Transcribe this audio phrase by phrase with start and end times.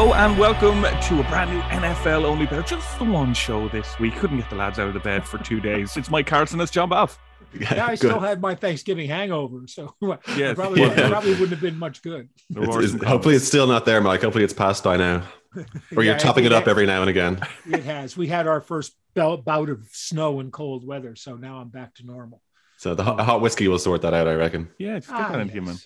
[0.00, 2.66] Hello and welcome to a brand new NFL only bet.
[2.66, 4.16] Just the one show this week.
[4.16, 5.94] Couldn't get the lads out of the bed for two days.
[5.98, 6.58] It's Mike Carson.
[6.58, 7.18] It's John Baff.
[7.52, 9.94] Yeah, I still had my Thanksgiving hangover, so
[10.38, 10.54] Yes.
[10.54, 11.10] probably Yeah.
[11.10, 12.30] probably wouldn't have been much good.
[12.56, 14.22] It's- it's- hopefully, it's still not there, Mike.
[14.22, 15.22] Hopefully, it's passed by now.
[15.94, 17.38] Or you're Yeah, topping it it- up every now and again.
[17.70, 18.16] It has.
[18.16, 21.96] We had our first bel- bout of snow and cold weather, so now I'm back
[21.96, 22.40] to normal.
[22.78, 24.70] So the hot, hot whiskey will sort that out, I reckon.
[24.78, 25.76] Yeah, just get Ah, that into you, man.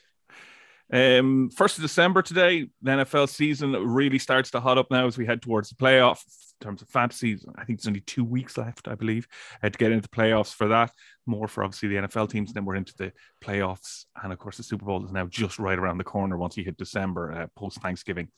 [0.95, 5.19] Um, first of December today, the NFL season really starts to hot up now as
[5.19, 6.21] we head towards the playoff.
[6.61, 9.27] In terms of fantasy, I think there's only two weeks left, I believe,
[9.61, 10.93] uh, to get into the playoffs for that.
[11.27, 12.53] More for obviously the NFL teams.
[12.53, 13.13] Then we're into the
[13.43, 16.57] playoffs, and of course, the Super Bowl is now just right around the corner once
[16.57, 18.29] you hit December, uh, post Thanksgiving.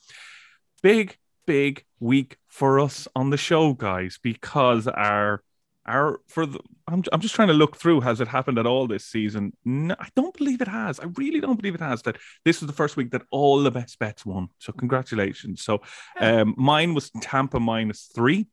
[0.82, 5.42] Big, big week for us on the show, guys, because our
[5.86, 8.86] our for the I'm, I'm just trying to look through has it happened at all
[8.86, 9.52] this season?
[9.64, 11.00] No, i don't believe it has.
[11.00, 13.70] I really don't believe it has that this was the first week that all the
[13.70, 14.48] best bets won.
[14.58, 15.62] So congratulations.
[15.62, 15.82] So
[16.20, 18.46] um mine was tampa minus three.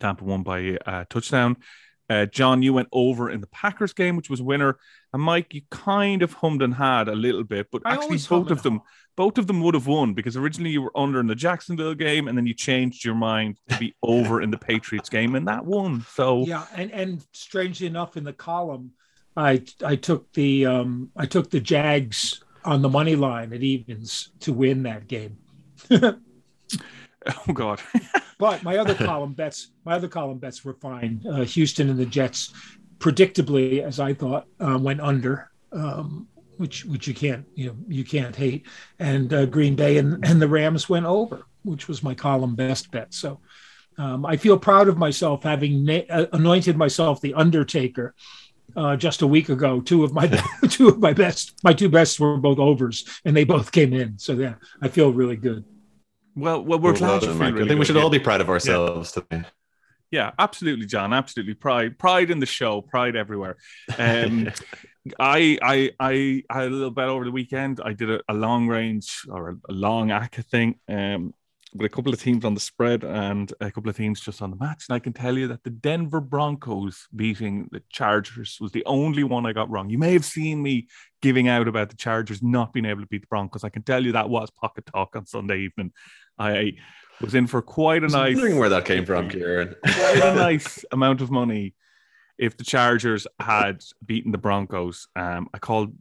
[0.00, 1.56] Tampa won by a touchdown
[2.08, 4.78] uh, John, you went over in the Packers game, which was winner,
[5.12, 8.50] and Mike, you kind of hummed and had a little bit, but I actually both
[8.50, 8.80] of them,
[9.16, 12.28] both of them would have won because originally you were under in the Jacksonville game,
[12.28, 15.64] and then you changed your mind to be over in the Patriots game, and that
[15.64, 16.04] won.
[16.12, 18.92] So Yeah, and and strangely enough, in the column,
[19.36, 24.30] I I took the um I took the Jags on the money line at evens
[24.40, 25.38] to win that game.
[27.48, 27.80] Oh God.
[28.38, 31.22] But my other column bets, my other column bets were fine.
[31.28, 32.52] Uh, Houston and the Jets,
[32.98, 38.04] predictably, as I thought, uh, went under, um, which which you can't you know you
[38.04, 38.66] can't hate.
[38.98, 42.90] And uh, Green Bay and, and the Rams went over, which was my column best
[42.90, 43.14] bet.
[43.14, 43.40] So
[43.96, 48.14] um, I feel proud of myself having na- uh, anointed myself the Undertaker.
[48.74, 50.26] Uh, just a week ago, two of my
[50.68, 54.18] two of my best, my two best were both overs, and they both came in.
[54.18, 55.64] So yeah, I feel really good.
[56.36, 58.02] Well, well, we're Well glad you feel really I think we should yeah.
[58.02, 59.42] all be proud of ourselves today.
[60.10, 61.12] Yeah, absolutely, John.
[61.12, 63.56] Absolutely, pride, pride in the show, pride everywhere.
[63.98, 64.50] Um,
[65.18, 67.80] I, I, I I had a little bet over the weekend.
[67.82, 71.32] I did a, a long range or a, a long acca thing um,
[71.74, 74.50] with a couple of teams on the spread and a couple of teams just on
[74.50, 74.84] the match.
[74.88, 79.24] And I can tell you that the Denver Broncos beating the Chargers was the only
[79.24, 79.90] one I got wrong.
[79.90, 80.88] You may have seen me
[81.22, 83.64] giving out about the Chargers not being able to beat the Broncos.
[83.64, 85.92] I can tell you that was pocket talk on Sunday evening.
[86.38, 86.74] I
[87.20, 89.74] was in for quite a nice wondering where that came from, Kieran.
[89.82, 91.74] quite a nice amount of money
[92.38, 95.08] if the Chargers had beaten the Broncos.
[95.16, 95.92] Um, I called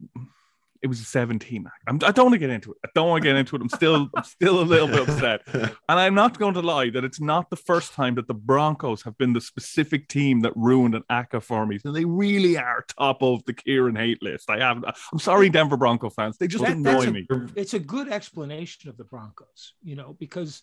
[0.85, 1.65] it was a 17.
[1.87, 2.77] I'm, I don't want to get into it.
[2.85, 3.61] I don't want to get into it.
[3.63, 5.41] I'm still I'm still a little bit upset.
[5.89, 9.01] And I'm not going to lie that it's not the first time that the Broncos
[9.01, 11.79] have been the specific team that ruined an acca for me.
[11.79, 14.47] So they really are top of the Kieran hate list.
[14.51, 16.37] I have I'm sorry, Denver Bronco fans.
[16.37, 17.27] They just That- annoy a- me.
[17.55, 20.61] it's a good explanation of the Broncos, you know, because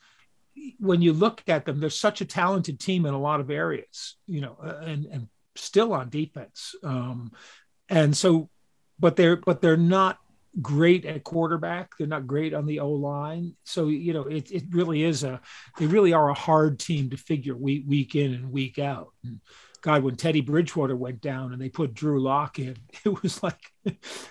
[0.79, 4.17] when you look at them, they're such a talented team in a lot of areas,
[4.29, 6.77] you know, and and still on defense.
[6.85, 7.33] Um,
[7.89, 8.49] and so,
[9.03, 10.19] but they're but they're not
[10.63, 11.91] great at quarterback.
[11.99, 13.55] They're not great on the O line.
[13.65, 15.41] So you know, it it really is a
[15.79, 19.13] they really are a hard team to figure week week in and week out.
[19.25, 19.41] And
[19.83, 23.59] God, when Teddy Bridgewater went down and they put Drew Lock in, it was like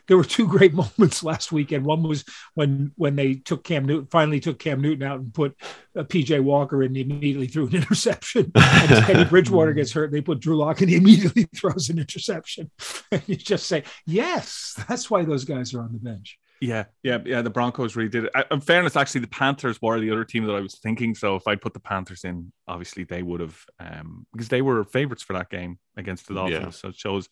[0.08, 1.86] there were two great moments last weekend.
[1.86, 2.24] One was
[2.56, 5.56] when when they took Cam Newton, finally took Cam Newton out and put
[5.96, 8.52] uh, PJ Walker in, he immediately threw an interception.
[8.56, 12.72] And Teddy Bridgewater gets hurt, they put Drew Lock and he immediately throws an interception.
[13.12, 16.40] And you just say, yes, that's why those guys are on the bench.
[16.64, 17.42] Yeah, yeah, yeah.
[17.42, 18.32] The Broncos really did it.
[18.36, 21.16] I- In fairness, actually, the Panthers were the other team that I was thinking.
[21.16, 24.84] So if I'd put the Panthers in, obviously they would have, um, because they were
[24.84, 26.62] favorites for that game against the Dolphins.
[26.64, 26.70] Yeah.
[26.70, 27.30] So it shows,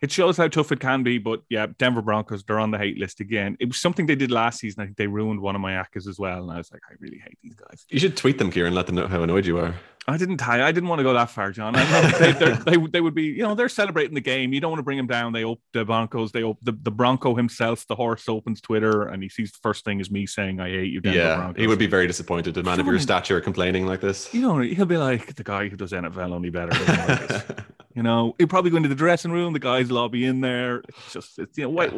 [0.00, 1.18] it shows how tough it can be.
[1.18, 3.56] But yeah, Denver Broncos, they're on the hate list again.
[3.60, 4.82] It was something they did last season.
[4.82, 6.94] I think they ruined one of my accas as well, and I was like, I
[7.00, 7.84] really hate these guys.
[7.88, 9.74] You should tweet them, Kieran, let them know how annoyed you are.
[10.08, 10.64] I didn't tie.
[10.64, 11.74] I didn't want to go that far, John.
[12.20, 14.52] They, they're- they, would- be, you know, they're celebrating the game.
[14.52, 15.32] You don't want to bring them down.
[15.32, 16.30] They op- the Broncos.
[16.30, 19.84] They op- the, the Bronco himself, the horse, opens Twitter and he sees the first
[19.84, 21.60] thing is me saying, "I hate you." Denver yeah, Broncos.
[21.60, 22.56] he would be very disappointed.
[22.56, 24.32] A man of your stature complaining like this.
[24.32, 27.42] You know, he'll be like the guy who does NFL only better.
[27.96, 29.54] you know, he'll probably go into the dressing room.
[29.54, 30.82] The guys be in there.
[30.86, 31.90] It's just, it's, you know, why,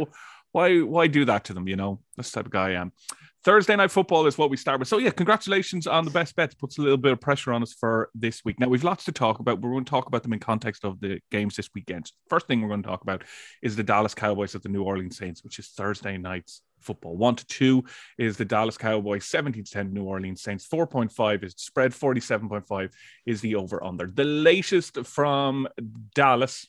[0.53, 1.67] why, why do that to them?
[1.67, 2.93] You know, that's the type of guy I am.
[3.45, 4.89] Thursday night football is what we start with.
[4.89, 6.55] So yeah, congratulations on the best bets.
[6.55, 8.61] Puts a little bit of pressure on us for this week.
[8.61, 9.61] Now we've lots to talk about.
[9.61, 12.11] We're going to talk about them in context of the games this weekend.
[12.29, 13.25] First thing we're going to talk about
[13.63, 17.17] is the Dallas Cowboys at the New Orleans Saints, which is Thursday night's football.
[17.17, 17.85] One to two
[18.19, 22.93] is the Dallas Cowboys, 17 to 10 New Orleans Saints, 4.5 is spread, 47.5
[23.27, 24.07] is the over under.
[24.07, 25.69] The latest from
[26.15, 26.67] Dallas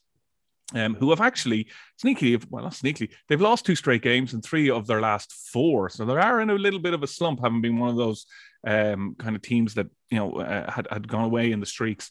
[0.76, 1.68] um, who have actually
[2.04, 5.90] sneakily, well, not sneakily, they've lost two straight games and three of their last four.
[5.90, 8.26] So they are in a little bit of a slump, having been one of those
[8.66, 12.10] um, kind of teams that you know uh, had had gone away in the streaks.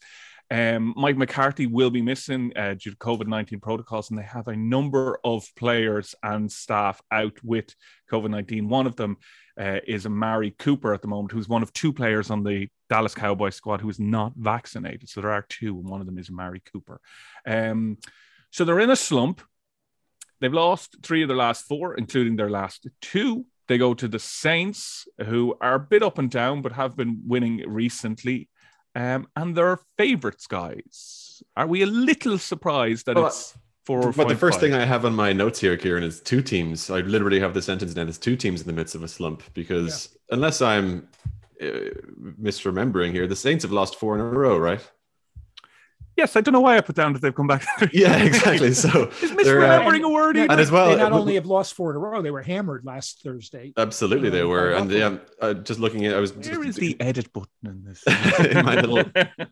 [0.51, 4.47] Um, Mike McCarthy will be missing uh, due to COVID 19 protocols, and they have
[4.47, 7.75] a number of players and staff out with
[8.11, 8.67] COVID 19.
[8.67, 9.17] One of them
[9.59, 13.13] uh, is Amari Cooper at the moment, who's one of two players on the Dallas
[13.13, 15.09] Cowboys squad who is not vaccinated.
[15.09, 16.99] So there are two, and one of them is Amari Cooper.
[17.45, 17.97] Um,
[18.51, 19.41] so they're in a slump.
[20.41, 23.45] They've lost three of their last four, including their last two.
[23.67, 27.21] They go to the Saints, who are a bit up and down, but have been
[27.27, 28.49] winning recently
[28.95, 31.43] um, and their favourites, guys.
[31.55, 34.11] Are we a little surprised that well, it's four?
[34.11, 34.71] But the first five?
[34.71, 36.89] thing I have on my notes here, Kieran, is two teams.
[36.89, 38.03] I literally have the sentence now.
[38.03, 40.35] There's two teams in the midst of a slump because yeah.
[40.35, 41.07] unless I'm
[41.61, 41.65] uh,
[42.41, 44.85] misremembering here, the Saints have lost four in a row, right?
[46.19, 47.65] Yes, I don't know why I put down that they've come back.
[47.93, 48.73] yeah, exactly.
[48.73, 48.89] So
[49.21, 50.35] is misremembering uh, a word?
[50.35, 52.83] And, as well, they not only have lost four in a row, they were hammered
[52.83, 53.71] last Thursday.
[53.77, 54.71] Absolutely, uh, they were.
[54.71, 56.33] And yeah, uh, just looking at, I was.
[56.33, 58.03] Where just, is the edit button in this?
[58.51, 59.01] in my little,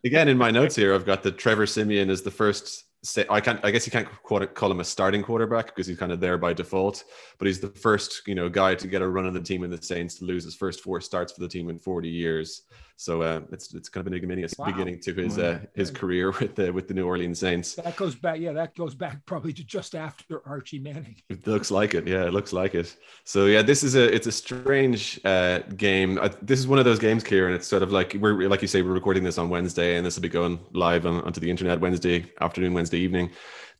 [0.04, 3.40] again, in my notes here, I've got that Trevor Siemian is the first say I
[3.40, 6.36] can't I guess you can't call him a starting quarterback because he's kind of there
[6.36, 7.04] by default,
[7.38, 9.70] but he's the first you know guy to get a run on the team in
[9.70, 12.62] the Saints to lose his first four starts for the team in 40 years.
[13.00, 14.66] So uh, it's it's kind of an ignominious wow.
[14.66, 17.76] beginning to his uh, his career with the with the New Orleans Saints.
[17.76, 21.14] That goes back, yeah, that goes back probably to just after Archie Manning.
[21.28, 22.96] It looks like it, yeah, it looks like it.
[23.22, 26.18] So yeah, this is a it's a strange uh, game.
[26.20, 27.54] I, this is one of those games, Kieran.
[27.54, 30.16] It's sort of like we're like you say, we're recording this on Wednesday, and this
[30.16, 33.30] will be going live on, onto the internet Wednesday afternoon, Wednesday evening.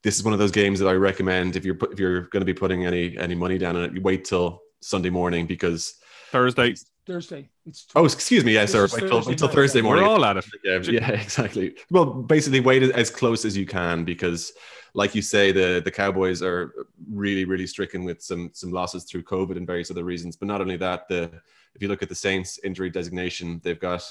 [0.01, 2.45] This is one of those games that I recommend if you're if you're going to
[2.45, 5.95] be putting any any money down on it, you wait till Sunday morning because
[6.31, 6.75] Thursday
[7.09, 7.49] Thursday.
[7.65, 8.53] It's oh, excuse me.
[8.53, 8.83] Yes, sir.
[8.83, 10.03] Until, until Thursday morning.
[10.03, 10.45] We're all at it.
[10.63, 11.75] Yeah, yeah, exactly.
[11.89, 14.53] Well, basically, wait as close as you can because,
[14.93, 16.71] like you say, the the Cowboys are
[17.11, 20.35] really, really stricken with some some losses through COVID and various other reasons.
[20.35, 21.31] But not only that, the
[21.73, 24.03] if you look at the Saints injury designation, they've got.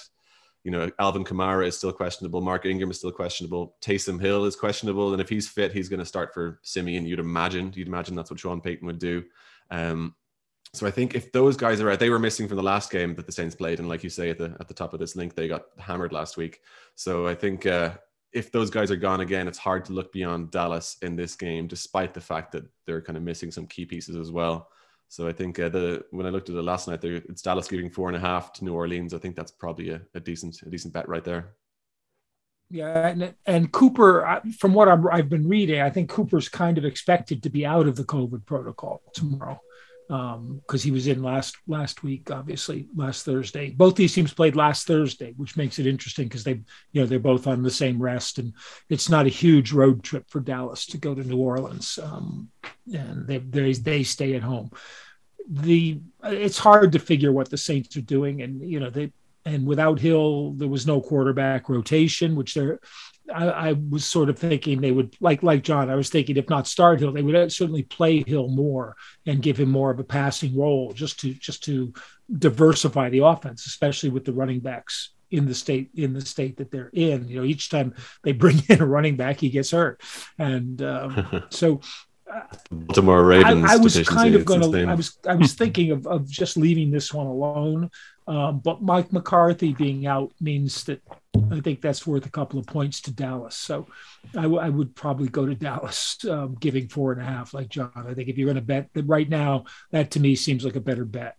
[0.65, 2.41] You know, Alvin Kamara is still questionable.
[2.41, 3.77] Mark Ingram is still questionable.
[3.81, 7.07] Taysom Hill is questionable, and if he's fit, he's going to start for Siemian.
[7.07, 7.73] You'd imagine.
[7.77, 9.25] You'd imagine that's what Sean Payton would do.
[9.71, 10.17] Um,
[10.75, 13.15] so I think if those guys are out, they were missing from the last game
[13.15, 15.17] that the Saints played, and like you say at the at the top of this
[15.17, 16.61] link, they got hammered last week.
[16.95, 17.93] So I think uh,
[18.33, 21.67] if those guys are gone again, it's hard to look beyond Dallas in this game,
[21.67, 24.69] despite the fact that they're kind of missing some key pieces as well.
[25.09, 27.89] So I think uh, the when I looked at it last night, it's Dallas giving
[27.89, 29.15] four and a half to New Orleans.
[29.15, 31.55] I think that's probably a, a decent a decent bet right there.
[32.71, 36.85] Yeah, and, and Cooper, from what i have been reading, I think Cooper's kind of
[36.85, 39.59] expected to be out of the COVID protocol tomorrow
[40.09, 43.71] because um, he was in last last week, obviously last Thursday.
[43.71, 46.63] Both these teams played last Thursday, which makes it interesting because they,
[46.93, 48.55] you know, they're both on the same rest, and
[48.89, 52.49] it's not a huge road trip for Dallas to go to New Orleans, um,
[52.93, 54.71] and they they they stay at home.
[55.47, 59.13] The it's hard to figure what the Saints are doing, and you know they
[59.45, 62.81] and without Hill, there was no quarterback rotation, which they're
[63.35, 65.91] I, I, was sort of thinking they would like like John.
[65.91, 68.97] I was thinking if not start Hill, they would certainly play Hill more
[69.27, 71.93] and give him more of a passing role, just to just to
[72.39, 76.71] diversify the offense, especially with the running backs in the state in the state that
[76.71, 77.29] they're in.
[77.29, 80.03] You know, each time they bring in a running back, he gets hurt,
[80.39, 81.81] and um, so.
[82.31, 83.65] Uh, Baltimore Ravens.
[83.65, 84.85] I, I was kind of going to.
[84.85, 85.19] I was.
[85.27, 87.91] I was thinking of, of just leaving this one alone,
[88.27, 91.01] um, but Mike McCarthy being out means that
[91.35, 93.57] I think that's worth a couple of points to Dallas.
[93.57, 93.87] So
[94.37, 97.69] I, w- I would probably go to Dallas, um, giving four and a half, like
[97.69, 97.93] John.
[97.95, 100.81] I think if you're going to bet right now, that to me seems like a
[100.81, 101.37] better bet.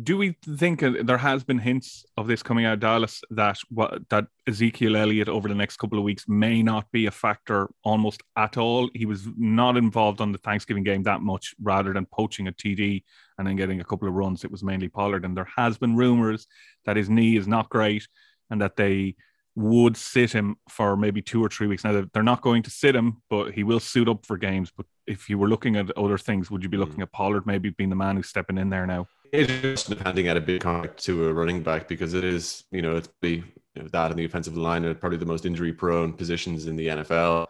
[0.00, 4.08] Do we think uh, there has been hints of this coming out Dallas that what
[4.10, 8.22] that Ezekiel Elliott over the next couple of weeks may not be a factor almost
[8.36, 8.90] at all?
[8.94, 13.02] He was not involved on the Thanksgiving game that much, rather than poaching a TD
[13.38, 14.44] and then getting a couple of runs.
[14.44, 16.46] It was mainly Pollard, and there has been rumors
[16.84, 18.06] that his knee is not great
[18.50, 19.14] and that they
[19.54, 21.82] would sit him for maybe two or three weeks.
[21.82, 24.70] Now they're not going to sit him, but he will suit up for games.
[24.74, 27.02] But if you were looking at other things, would you be looking mm.
[27.02, 29.08] at Pollard maybe being the man who's stepping in there now?
[29.32, 32.64] It is just depending at a big contract to a running back because it is,
[32.70, 33.42] you know, it's be
[33.74, 36.76] you know, that and the offensive line are probably the most injury prone positions in
[36.76, 37.46] the NFL.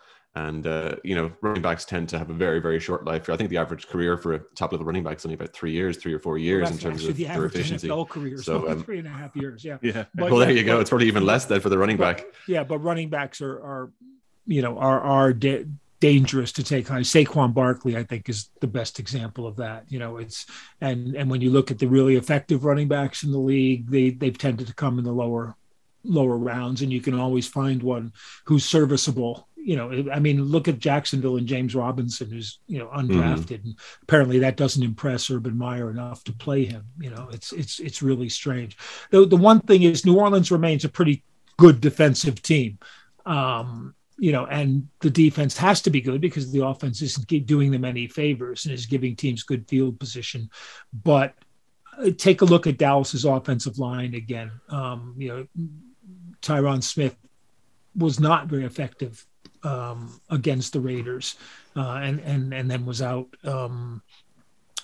[0.47, 3.28] And uh, you know, running backs tend to have a very, very short life.
[3.28, 5.73] I think the average career for a top level running back is only about three
[5.73, 7.88] years, three or four years well, in terms of the their efficiency.
[7.88, 9.64] NFL career, so um, three and a half years.
[9.64, 9.78] Yeah.
[9.83, 10.04] Yeah.
[10.14, 10.80] But, well, there you go.
[10.80, 12.26] It's probably even less than for the running but, back.
[12.47, 13.90] Yeah, but running backs are, are
[14.47, 15.66] you know, are are de-
[16.00, 17.00] dangerous to take on.
[17.00, 19.90] Saquon Barkley, I think, is the best example of that.
[19.90, 20.47] You know, it's
[20.80, 24.11] and and when you look at the really effective running backs in the league, they
[24.11, 25.57] they've tended to come in the lower
[26.04, 28.12] lower rounds, and you can always find one
[28.45, 32.87] who's serviceable you know, I mean, look at Jacksonville and James Robinson, who's you know
[32.88, 33.67] undrafted, mm-hmm.
[33.67, 36.85] and apparently that doesn't impress Urban Meyer enough to play him.
[36.99, 38.77] You know, it's it's it's really strange.
[39.11, 41.23] The the one thing is New Orleans remains a pretty
[41.59, 42.79] good defensive team.
[43.27, 47.71] Um, you know, and the defense has to be good because the offense isn't doing
[47.71, 50.50] them any favors and is giving teams good field position.
[50.93, 51.35] But
[51.97, 54.50] uh, take a look at Dallas's offensive line again.
[54.71, 55.47] Um, you know,
[56.43, 57.17] Tyron Smith
[57.95, 59.25] was not very effective
[59.62, 61.37] um, against the Raiders,
[61.77, 63.29] uh, and and and then was out.
[63.45, 64.03] Um,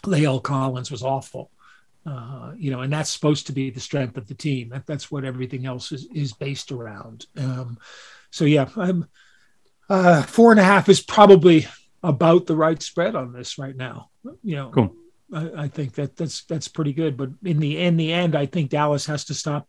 [0.03, 1.51] La'el Collins was awful.
[2.07, 4.69] Uh, you know, and that's supposed to be the strength of the team.
[4.69, 7.25] That, that's what everything else is, is based around.
[7.39, 7.79] Um,
[8.31, 9.07] so yeah, I'm
[9.89, 11.67] uh, four and a half is probably
[12.03, 14.11] about the right spread on this right now.
[14.43, 14.95] You know, cool.
[15.33, 17.17] I, I, think that that's that's pretty good.
[17.17, 19.69] But in the in the end, I think Dallas has to stop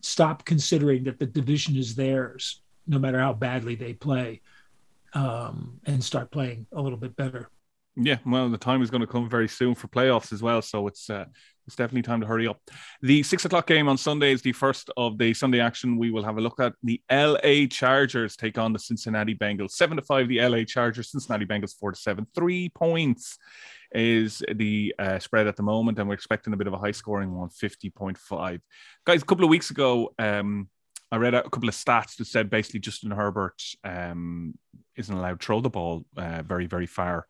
[0.00, 4.40] stop considering that the division is theirs, no matter how badly they play,
[5.12, 7.48] um, and start playing a little bit better.
[7.96, 10.88] Yeah, well, the time is going to come very soon for playoffs as well, so
[10.88, 11.26] it's uh,
[11.66, 12.60] it's definitely time to hurry up.
[13.02, 15.96] The six o'clock game on Sunday is the first of the Sunday action.
[15.96, 19.70] We will have a look at the LA Chargers take on the Cincinnati Bengals.
[19.70, 21.10] Seven to five, the LA Chargers.
[21.10, 22.26] Cincinnati Bengals four to seven.
[22.34, 23.38] Three points
[23.92, 26.90] is the uh, spread at the moment, and we're expecting a bit of a high
[26.90, 28.60] scoring one, 50.5.
[29.06, 30.68] Guys, a couple of weeks ago, um,
[31.14, 34.54] I read a couple of stats that said basically Justin Herbert um,
[34.96, 37.26] isn't allowed to throw the ball uh, very, very far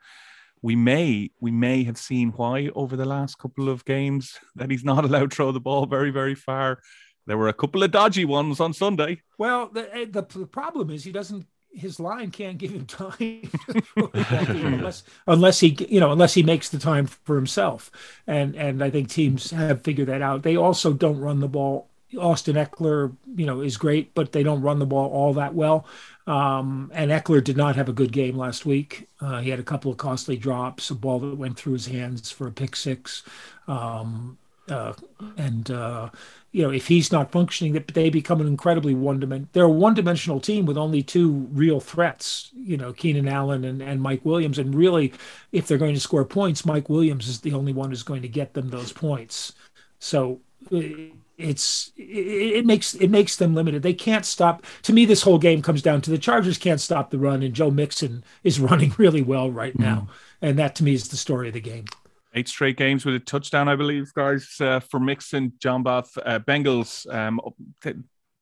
[0.65, 4.83] we may we may have seen why over the last couple of games that he's
[4.83, 6.81] not allowed to throw the ball very very far.
[7.27, 9.23] There were a couple of dodgy ones on Sunday.
[9.39, 13.51] Well, the, eh, the, the problem is he doesn't his line can't give him time
[14.15, 17.91] unless unless he you know unless he makes the time for himself
[18.27, 21.91] and and I think teams have figured that out they also don't run the ball
[22.19, 25.87] Austin Ekeler, you know is great but they don't run the ball all that well
[26.27, 29.09] um, and Eckler did not have a good game last week.
[29.21, 32.31] Uh, he had a couple of costly drops, a ball that went through his hands
[32.31, 33.23] for a pick six.
[33.69, 34.95] Um, uh,
[35.37, 36.09] and uh,
[36.53, 39.51] you know, if he's not functioning, that they become an incredibly one dimensional.
[39.53, 42.51] They're a one dimensional team with only two real threats.
[42.55, 44.59] You know, Keenan Allen and, and Mike Williams.
[44.59, 45.13] And really,
[45.53, 48.29] if they're going to score points, Mike Williams is the only one who's going to
[48.29, 49.53] get them those points.
[49.99, 50.41] So
[50.73, 50.81] uh,
[51.37, 53.83] it's it, it, makes it makes them limited.
[53.83, 54.65] They can't stop.
[54.83, 57.55] To me, this whole game comes down to the Chargers can't stop the run, and
[57.55, 60.09] Joe Mixon is running really well right now, mm.
[60.43, 61.85] and that to me is the story of the game.
[62.35, 66.41] Eight straight games with a touchdown, I believe, guys, uh, for Mixon, John Bath, uh,
[66.41, 67.13] Bengals.
[67.13, 67.41] Um,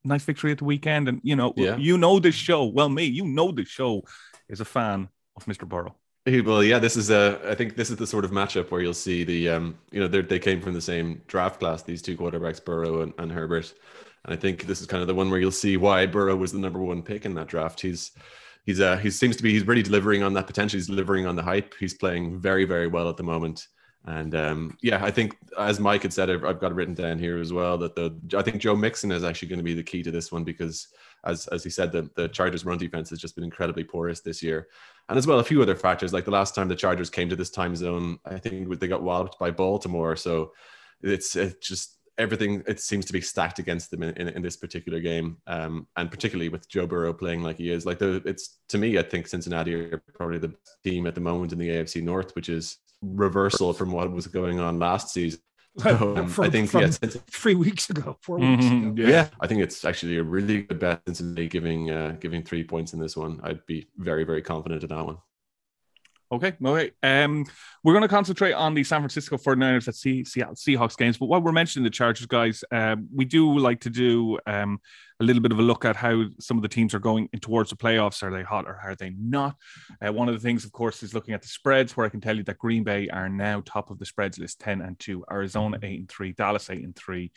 [0.04, 1.76] nice victory at the weekend, and you know, yeah.
[1.76, 2.64] you know this show.
[2.64, 4.02] Well, me, you know this show
[4.48, 5.68] is a fan of Mr.
[5.68, 5.96] Burrow.
[6.24, 7.40] Well, yeah, this is a.
[7.44, 10.06] I think this is the sort of matchup where you'll see the, um, you know,
[10.06, 11.82] they came from the same draft class.
[11.82, 13.74] These two quarterbacks, Burrow and, and Herbert,
[14.24, 16.52] and I think this is kind of the one where you'll see why Burrow was
[16.52, 17.80] the number one pick in that draft.
[17.80, 18.12] He's,
[18.64, 19.52] he's, uh, he seems to be.
[19.52, 20.78] He's really delivering on that potential.
[20.78, 21.74] He's delivering on the hype.
[21.80, 23.66] He's playing very, very well at the moment.
[24.04, 27.18] And um, yeah, I think as Mike had said, I've, I've got it written down
[27.18, 29.82] here as well that the I think Joe Mixon is actually going to be the
[29.82, 30.86] key to this one because
[31.24, 34.42] as as he said, the, the Chargers run defense has just been incredibly porous this
[34.42, 34.68] year.
[35.08, 37.36] And as well, a few other factors, like the last time the Chargers came to
[37.36, 40.16] this time zone, I think they got walloped by Baltimore.
[40.16, 40.52] So
[41.02, 44.56] it's it just everything it seems to be stacked against them in, in, in this
[44.56, 48.58] particular game um, and particularly with joe burrow playing like he is like the it's
[48.68, 50.52] to me i think cincinnati are probably the
[50.84, 54.60] team at the moment in the afc north which is reversal from what was going
[54.60, 55.51] on last season so,
[55.84, 56.88] um, from, I think yeah,
[57.30, 59.02] three weeks ago, 4 weeks mm-hmm, ago.
[59.08, 59.28] Yeah.
[59.40, 63.00] I think it's actually a really good bet Cincinnati giving uh, giving three points in
[63.00, 63.40] this one.
[63.42, 65.16] I'd be very very confident in that one.
[66.32, 66.90] Okay, okay.
[67.02, 67.44] Um,
[67.84, 71.18] we're going to concentrate on the San Francisco 49ers at C- Seattle Seahawks games.
[71.18, 74.80] But while we're mentioning the Chargers, guys, um, we do like to do um,
[75.20, 77.40] a little bit of a look at how some of the teams are going in
[77.40, 78.22] towards the playoffs.
[78.22, 79.56] Are they hot or are they not?
[80.00, 82.22] Uh, one of the things, of course, is looking at the spreads, where I can
[82.22, 85.26] tell you that Green Bay are now top of the spreads list, 10 and 2,
[85.30, 87.30] Arizona 8 and 3, Dallas 8 and 3,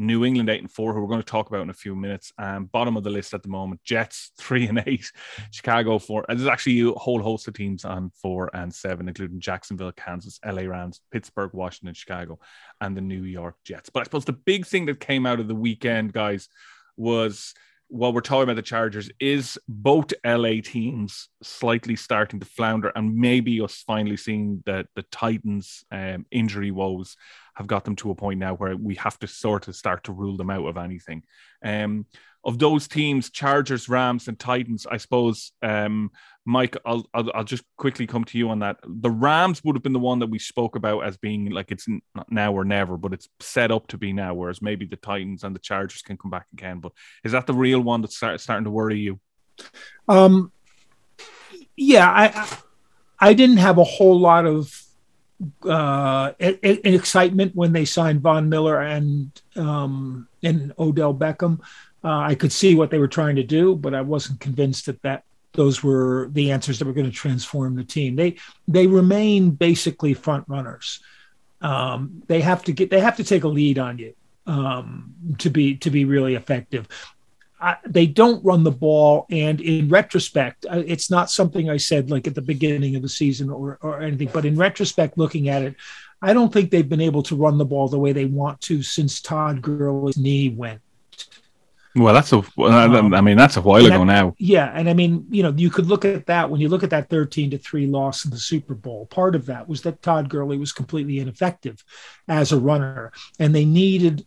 [0.00, 2.32] New England eight and four, who we're going to talk about in a few minutes.
[2.38, 5.12] Um, bottom of the list at the moment, Jets three and eight,
[5.50, 6.24] Chicago four.
[6.28, 10.40] And there's actually a whole host of teams on four and seven, including Jacksonville, Kansas,
[10.44, 12.38] LA Rams, Pittsburgh, Washington, Chicago,
[12.80, 13.90] and the New York Jets.
[13.90, 16.48] But I suppose the big thing that came out of the weekend, guys,
[16.96, 17.52] was
[17.90, 23.16] while we're talking about the Chargers, is both LA teams slightly starting to flounder, and
[23.16, 27.16] maybe us finally seeing that the Titans' um, injury woes
[27.54, 30.12] have got them to a point now where we have to sort of start to
[30.12, 31.24] rule them out of anything.
[31.64, 32.06] Um,
[32.44, 36.10] of those teams, Chargers, Rams, and Titans, I suppose, um,
[36.46, 38.78] Mike, I'll, I'll, I'll just quickly come to you on that.
[38.86, 41.86] The Rams would have been the one that we spoke about as being like it's
[42.14, 44.34] not now or never, but it's set up to be now.
[44.34, 46.80] Whereas maybe the Titans and the Chargers can come back again.
[46.80, 46.92] But
[47.24, 49.20] is that the real one that's start, starting to worry you?
[50.08, 50.50] Um,
[51.76, 52.58] yeah, I
[53.18, 54.82] I didn't have a whole lot of
[55.68, 61.60] uh, excitement when they signed Von Miller and um, and Odell Beckham.
[62.02, 65.02] Uh, I could see what they were trying to do, but I wasn't convinced that
[65.02, 68.16] that those were the answers that were going to transform the team.
[68.16, 68.36] They
[68.68, 71.00] they remain basically front runners.
[71.60, 74.14] Um, they have to get they have to take a lead on you
[74.46, 76.88] um, to be to be really effective.
[77.62, 82.26] I, they don't run the ball, and in retrospect, it's not something I said like
[82.26, 84.30] at the beginning of the season or or anything.
[84.32, 85.74] But in retrospect, looking at it,
[86.22, 88.82] I don't think they've been able to run the ball the way they want to
[88.82, 90.80] since Todd Gurley's knee went.
[91.96, 92.38] Well, that's a.
[92.58, 94.34] Um, I mean, that's a while ago now.
[94.38, 96.90] Yeah, and I mean, you know, you could look at that when you look at
[96.90, 99.06] that thirteen to three loss in the Super Bowl.
[99.06, 101.84] Part of that was that Todd Gurley was completely ineffective
[102.28, 104.24] as a runner, and they needed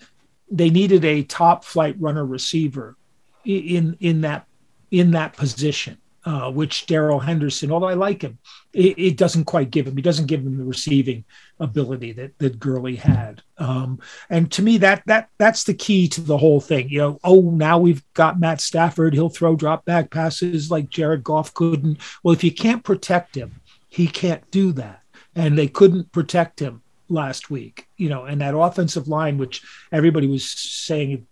[0.51, 2.97] they needed a top flight runner receiver
[3.45, 4.45] in in that
[4.91, 8.37] in that position uh, which Darrell Henderson, although I like him,
[8.71, 9.95] it, it, doesn't quite give him.
[9.95, 11.25] He doesn't give him the receiving
[11.59, 13.41] ability that that Gurley had.
[13.57, 13.99] Um,
[14.29, 16.89] and to me, that that that's the key to the whole thing.
[16.89, 19.13] You know, oh, now we've got Matt Stafford.
[19.13, 21.99] He'll throw drop back passes like Jared Goff couldn't.
[22.23, 25.01] Well, if you can't protect him, he can't do that.
[25.35, 27.87] And they couldn't protect him last week.
[27.97, 29.61] You know, and that offensive line, which
[29.91, 31.27] everybody was saying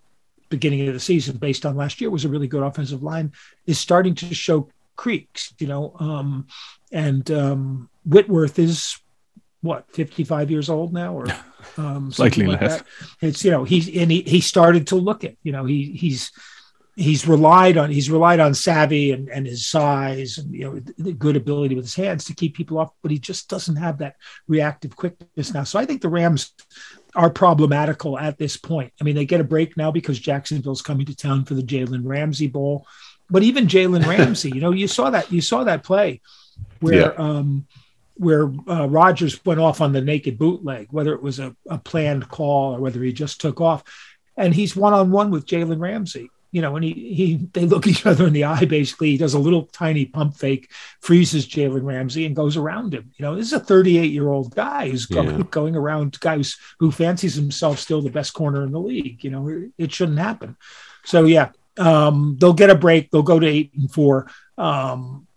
[0.51, 3.31] beginning of the season based on last year was a really good offensive line
[3.65, 4.67] is starting to show
[5.01, 5.95] creeks, you know.
[5.99, 6.45] Um,
[6.91, 8.99] and um, Whitworth is
[9.61, 11.27] what 55 years old now or
[11.77, 12.87] um slightly like less that.
[13.21, 16.31] it's you know he's and he, he started to look at you know he he's
[16.95, 21.13] he's relied on he's relied on savvy and, and his size and you know the
[21.13, 24.15] good ability with his hands to keep people off but he just doesn't have that
[24.47, 26.53] reactive quickness now so i think the rams
[27.15, 31.05] are problematical at this point i mean they get a break now because jacksonville's coming
[31.05, 32.87] to town for the jalen ramsey bowl
[33.31, 36.21] but even Jalen Ramsey, you know, you saw that you saw that play
[36.81, 37.13] where yeah.
[37.17, 37.65] um,
[38.15, 42.27] where uh, Rodgers went off on the naked bootleg, whether it was a, a planned
[42.27, 43.83] call or whether he just took off,
[44.37, 46.29] and he's one on one with Jalen Ramsey.
[46.51, 48.65] You know, and he he they look each other in the eye.
[48.65, 53.09] Basically, he does a little tiny pump fake, freezes Jalen Ramsey, and goes around him.
[53.15, 55.23] You know, this is a 38 year old guy who's yeah.
[55.23, 59.23] going, going around guys who fancies himself still the best corner in the league.
[59.23, 60.57] You know, it shouldn't happen.
[61.05, 63.11] So yeah, um, they'll get a break.
[63.11, 65.27] They'll go to eight and four, um,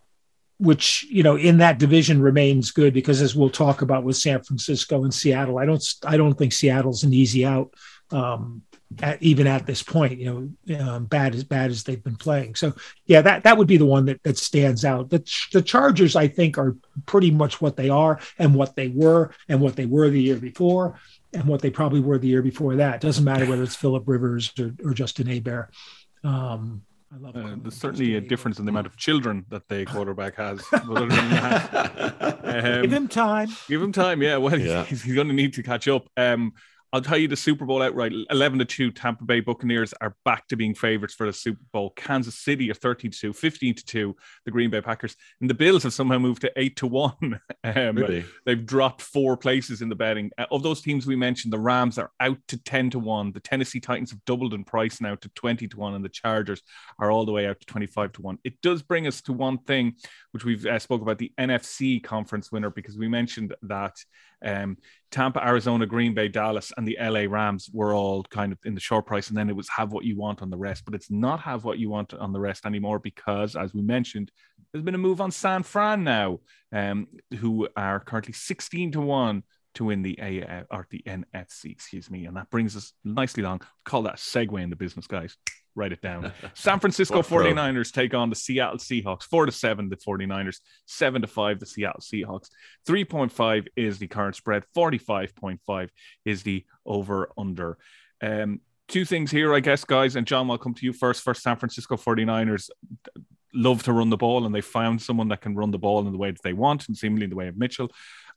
[0.58, 4.42] which you know in that division remains good because as we'll talk about with San
[4.42, 7.74] Francisco and Seattle, I don't I don't think Seattle's an easy out.
[8.10, 8.62] Um,
[9.02, 12.54] at, even at this point, you know, um, bad as bad as they've been playing.
[12.54, 12.74] So
[13.06, 15.10] yeah, that that would be the one that that stands out.
[15.10, 15.18] The
[15.52, 19.60] the Chargers, I think, are pretty much what they are and what they were and
[19.60, 20.98] what they were the year before
[21.32, 23.00] and what they probably were the year before that.
[23.00, 25.70] Doesn't matter whether it's Philip Rivers or, or Justin Herbert.
[26.24, 26.82] Um,
[27.12, 30.34] I love uh, there's certainly a difference in the amount of children that the quarterback
[30.36, 30.64] has.
[30.72, 31.08] um,
[32.82, 33.50] give him time.
[33.68, 34.22] Give him time.
[34.22, 34.38] Yeah.
[34.38, 34.84] Well, yeah.
[34.88, 36.08] He's, he's going to need to catch up.
[36.16, 36.52] Um,
[36.94, 38.92] I'll tell you the Super Bowl outright 11 to 2.
[38.92, 41.90] Tampa Bay Buccaneers are back to being favorites for the Super Bowl.
[41.96, 45.16] Kansas City are 13 to 2, 15 to 2, the Green Bay Packers.
[45.40, 47.40] And the Bills have somehow moved to 8 to 1.
[47.64, 48.26] Um, really?
[48.44, 50.30] They've dropped four places in the betting.
[50.36, 53.32] Uh, of those teams we mentioned, the Rams are out to 10 to 1.
[53.32, 55.94] The Tennessee Titans have doubled in price now to 20 to 1.
[55.94, 56.60] And the Chargers
[56.98, 58.38] are all the way out to 25 to 1.
[58.44, 59.94] It does bring us to one thing,
[60.32, 63.96] which we've uh, spoke about the NFC conference winner, because we mentioned that
[64.44, 64.76] um,
[65.10, 68.80] Tampa, Arizona, Green Bay, Dallas, and the LA Rams were all kind of in the
[68.80, 70.84] short price, and then it was have what you want on the rest.
[70.84, 74.30] But it's not have what you want on the rest anymore because, as we mentioned,
[74.72, 76.40] there's been a move on San Fran now,
[76.72, 77.06] um,
[77.38, 79.42] who are currently 16 to 1
[79.74, 82.26] to win the A or the NFC, excuse me.
[82.26, 83.62] And that brings us nicely along.
[83.84, 85.36] Call that segue in the business, guys
[85.74, 86.32] write it down.
[86.54, 89.24] San Francisco 49ers take on the Seattle Seahawks.
[89.24, 90.58] Four to seven, the 49ers.
[90.86, 92.48] Seven to five, the Seattle Seahawks.
[92.86, 94.64] 3.5 is the current spread.
[94.76, 95.88] 45.5
[96.24, 97.78] is the over under.
[98.22, 100.16] Um, two things here, I guess, guys.
[100.16, 101.22] And John, I'll come to you first.
[101.22, 102.70] First, San Francisco 49ers
[103.54, 106.12] love to run the ball, and they found someone that can run the ball in
[106.12, 107.90] the way that they want, and seemingly in the way of Mitchell.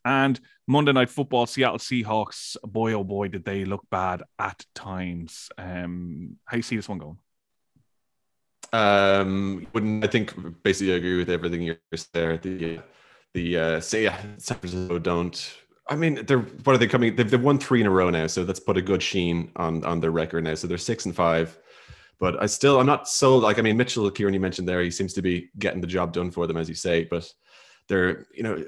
[0.04, 5.48] And Monday Night Football, Seattle Seahawks, boy, oh boy, did they look bad at times.
[5.58, 7.18] Um, how you see this one going?
[8.72, 11.78] Um, wouldn't I think basically agree with everything you're
[12.12, 12.36] there.
[12.36, 12.80] The
[13.34, 15.56] the uh, say yeah, San Francisco don't.
[15.88, 17.16] I mean, they're what are they coming?
[17.16, 19.84] They've, they've won three in a row now, so that's put a good sheen on
[19.84, 20.54] on their record now.
[20.54, 21.58] So they're six and five.
[22.20, 23.58] But I still, I'm not so like.
[23.58, 26.30] I mean, Mitchell Kieran you mentioned there, he seems to be getting the job done
[26.30, 27.04] for them, as you say.
[27.04, 27.32] But
[27.88, 28.64] they're, you know,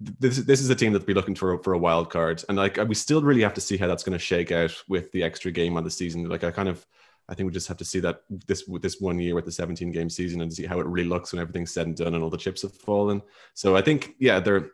[0.00, 2.78] this this is a team that'll be looking for for a wild card, and like
[2.88, 5.50] we still really have to see how that's going to shake out with the extra
[5.50, 6.28] game on the season.
[6.28, 6.86] Like I kind of
[7.28, 9.92] I think we just have to see that this this one year with the 17
[9.92, 12.30] game season and see how it really looks when everything's said and done and all
[12.30, 13.22] the chips have fallen.
[13.54, 14.70] So I think yeah, they're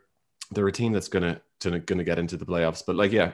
[0.51, 2.83] they're a team that's gonna to, gonna get into the playoffs.
[2.85, 3.33] But like yeah,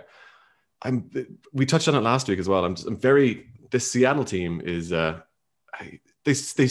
[0.81, 1.09] I'm
[1.53, 2.65] we touched on it last week as well.
[2.65, 5.21] I'm just, I'm very this Seattle team is uh
[6.23, 6.69] they they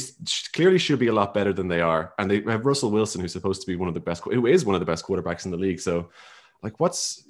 [0.52, 3.32] clearly should be a lot better than they are, and they have Russell Wilson who's
[3.32, 5.50] supposed to be one of the best who is one of the best quarterbacks in
[5.50, 5.80] the league.
[5.80, 6.10] So
[6.62, 7.24] like what's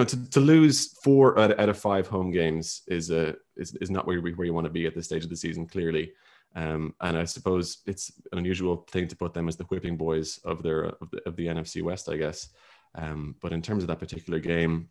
[0.00, 4.06] know, to, to lose four out, of five home games is a is, is not
[4.06, 6.12] where, where you want to be at this stage of the season, clearly.
[6.54, 10.38] Um, and I suppose it's an unusual thing to put them as the whipping boys
[10.44, 12.48] of their of the, of the NFC West, I guess.
[12.94, 14.88] Um, but in terms of that particular game,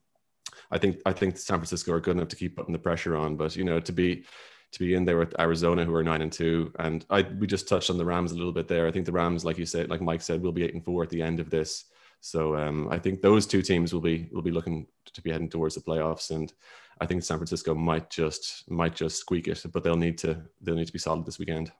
[0.71, 3.35] I think I think San Francisco are good enough to keep putting the pressure on.
[3.35, 4.25] But you know, to be
[4.71, 7.67] to be in there with Arizona, who are nine and two, and I we just
[7.67, 8.87] touched on the Rams a little bit there.
[8.87, 11.03] I think the Rams, like you said, like Mike said, will be eight and four
[11.03, 11.85] at the end of this.
[12.21, 15.49] So um, I think those two teams will be will be looking to be heading
[15.49, 16.53] towards the playoffs, and
[17.01, 20.75] I think San Francisco might just might just squeak it, but they'll need to they'll
[20.75, 21.71] need to be solid this weekend.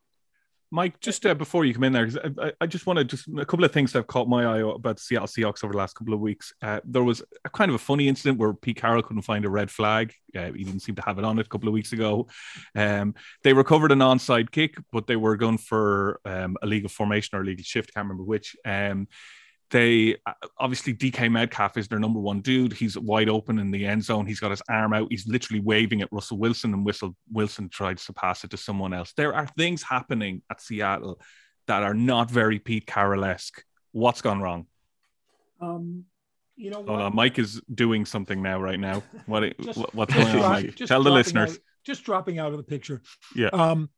[0.73, 3.65] Mike, just uh, before you come in there, I, I, just to just a couple
[3.65, 6.13] of things that have caught my eye about the Seattle Seahawks over the last couple
[6.13, 6.54] of weeks.
[6.62, 9.49] Uh, there was a kind of a funny incident where Pete Carroll couldn't find a
[9.49, 10.13] red flag.
[10.34, 12.25] Uh, he didn't seem to have it on it a couple of weeks ago.
[12.73, 17.38] Um, they recovered an onside kick, but they were going for um, a legal formation
[17.38, 17.93] or a legal shift.
[17.93, 18.56] Can't remember which.
[18.65, 19.10] Um,
[19.71, 22.73] they uh, obviously DK Metcalf is their number one dude.
[22.73, 24.25] He's wide open in the end zone.
[24.25, 25.07] He's got his arm out.
[25.10, 28.93] He's literally waving at Russell Wilson, and Whistle Wilson tries to pass it to someone
[28.93, 29.13] else.
[29.13, 31.19] There are things happening at Seattle
[31.67, 33.63] that are not very Pete Carroll esque.
[33.93, 34.67] What's gone wrong?
[35.62, 36.05] Um,
[36.57, 39.03] you know, Hold on, Mike is doing something now, right now.
[39.25, 40.75] What just, what's going on, Mike?
[40.75, 41.53] Tell the listeners.
[41.53, 43.01] Out, just dropping out of the picture.
[43.36, 43.47] Yeah.
[43.47, 43.89] Um,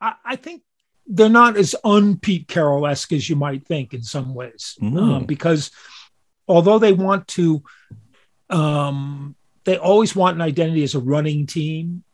[0.00, 0.62] I, I think
[1.08, 5.00] they're not as un-Pete Carroll esque as you might think in some ways, mm.
[5.00, 5.70] um, because
[6.46, 7.62] although they want to,
[8.50, 12.04] um, they always want an identity as a running team,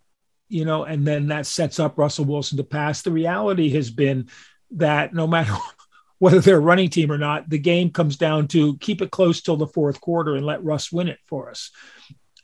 [0.49, 3.03] you know, and then that sets up Russell Wilson to pass.
[3.03, 4.29] The reality has been
[4.73, 5.55] that no matter
[6.19, 9.43] whether they're a running team or not, the game comes down to keep it close
[9.43, 11.71] till the fourth quarter and let Russ win it for us.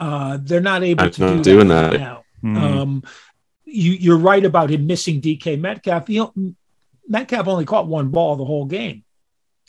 [0.00, 2.00] Uh, they're not able I'm to not do doing that, that.
[2.00, 2.24] now.
[2.42, 2.56] Mm.
[2.56, 3.02] Um,
[3.70, 6.08] you, you're right about him missing DK Metcalf.
[6.08, 6.54] You know,
[7.08, 9.04] Metcalf only caught one ball the whole game.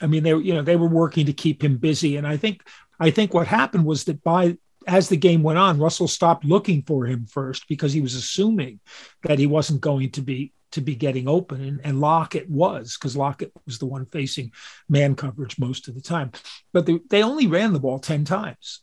[0.02, 2.64] I mean, they you know they were working to keep him busy, and I think
[3.00, 6.82] I think what happened was that by as the game went on, Russell stopped looking
[6.82, 8.80] for him first because he was assuming
[9.24, 13.18] that he wasn't going to be to be getting open, and, and Lockett was because
[13.18, 14.52] Lockett was the one facing
[14.88, 16.32] man coverage most of the time.
[16.74, 18.82] But they, they only ran the ball ten times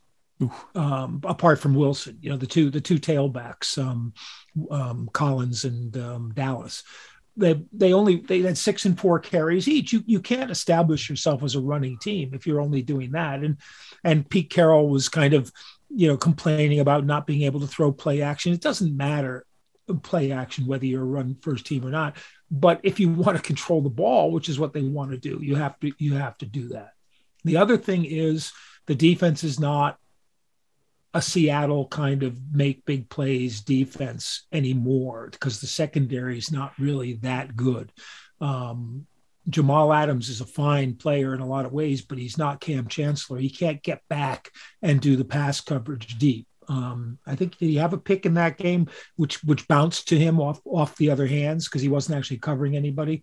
[0.75, 4.13] um, apart from Wilson, you know, the two the two tailbacks, um,
[4.71, 6.85] um, Collins and um, Dallas.
[7.37, 9.93] They they only they had six and four carries each.
[9.93, 13.41] You you can't establish yourself as a running team if you're only doing that.
[13.41, 13.59] And
[14.05, 15.53] and Pete Carroll was kind of
[15.89, 18.53] you know complaining about not being able to throw play action.
[18.53, 19.45] It doesn't matter
[19.95, 22.17] play action whether you're a run first team or not.
[22.51, 25.39] But if you want to control the ball, which is what they want to do,
[25.43, 26.93] you have to you have to do that.
[27.45, 28.53] The other thing is
[28.87, 29.99] the defense is not
[31.15, 37.15] a Seattle kind of make big plays defense anymore because the secondary is not really
[37.15, 37.93] that good.
[38.41, 39.07] Um,
[39.49, 42.87] Jamal Adams is a fine player in a lot of ways, but he's not Kam
[42.87, 43.39] Chancellor.
[43.39, 44.51] He can't get back
[44.83, 46.47] and do the pass coverage deep.
[46.69, 50.19] Um, I think did he have a pick in that game, which which bounced to
[50.19, 53.23] him off off the other hands because he wasn't actually covering anybody.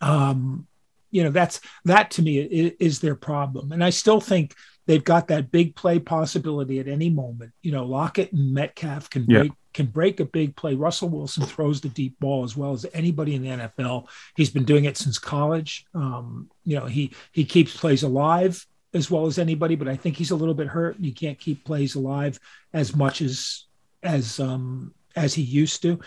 [0.00, 0.68] Um,
[1.10, 4.54] you know, that's that to me is, is their problem, and I still think
[4.86, 7.52] they've got that big play possibility at any moment.
[7.62, 10.74] You know, Lockett and Metcalf can break can break a big play.
[10.74, 14.08] Russell Wilson throws the deep ball as well as anybody in the NFL.
[14.34, 15.84] He's been doing it since college.
[15.94, 20.16] Um, you know, he he keeps plays alive as well as anybody, but I think
[20.16, 22.40] he's a little bit hurt and he can't keep plays alive
[22.72, 23.66] as much as
[24.02, 26.00] as um as he used to.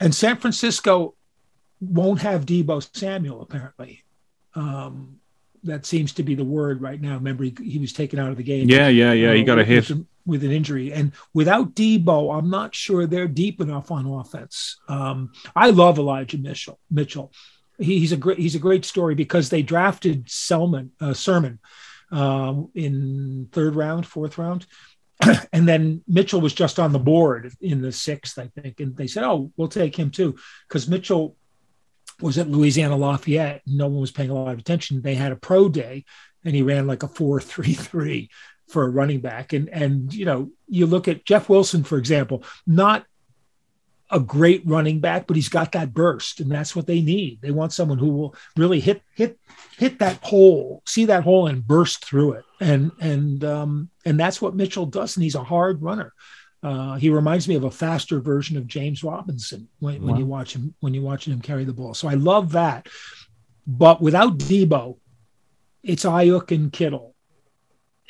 [0.00, 1.14] And San Francisco
[1.80, 4.04] won't have Deebo Samuel apparently.
[4.54, 5.20] Um,
[5.64, 7.14] that seems to be the word right now.
[7.14, 8.68] Remember, he, he was taken out of the game.
[8.68, 9.34] Yeah, yeah, yeah.
[9.34, 13.28] He got a hit with, with, an injury, and without Deebo, I'm not sure they're
[13.28, 14.78] deep enough on offense.
[14.88, 16.78] Um, I love Elijah Mitchell.
[16.90, 17.32] Mitchell,
[17.78, 21.58] he, he's a great he's a great story because they drafted Selman uh, Sermon
[22.10, 24.66] uh, in third round, fourth round.
[25.52, 28.80] and then Mitchell was just on the board in the sixth, I think.
[28.80, 30.36] And they said, Oh, we'll take him too.
[30.66, 31.36] Because Mitchell
[32.22, 33.62] was at Louisiana Lafayette.
[33.66, 35.02] No one was paying a lot of attention.
[35.02, 36.04] They had a pro day,
[36.44, 38.30] and he ran like a four three three
[38.68, 39.52] for a running back.
[39.52, 43.04] And and you know, you look at Jeff Wilson, for example, not
[44.10, 47.40] a great running back, but he's got that burst, and that's what they need.
[47.40, 49.38] They want someone who will really hit hit
[49.78, 52.44] hit that hole, see that hole, and burst through it.
[52.60, 56.12] And and um, and that's what Mitchell does, and he's a hard runner.
[56.62, 60.54] Uh, he reminds me of a faster version of James Robinson when, when you watch
[60.54, 61.94] him when you're watching him carry the ball.
[61.94, 62.86] So I love that.
[63.66, 64.98] But without Deebo,
[65.82, 67.14] it's Aiyuk and Kittle.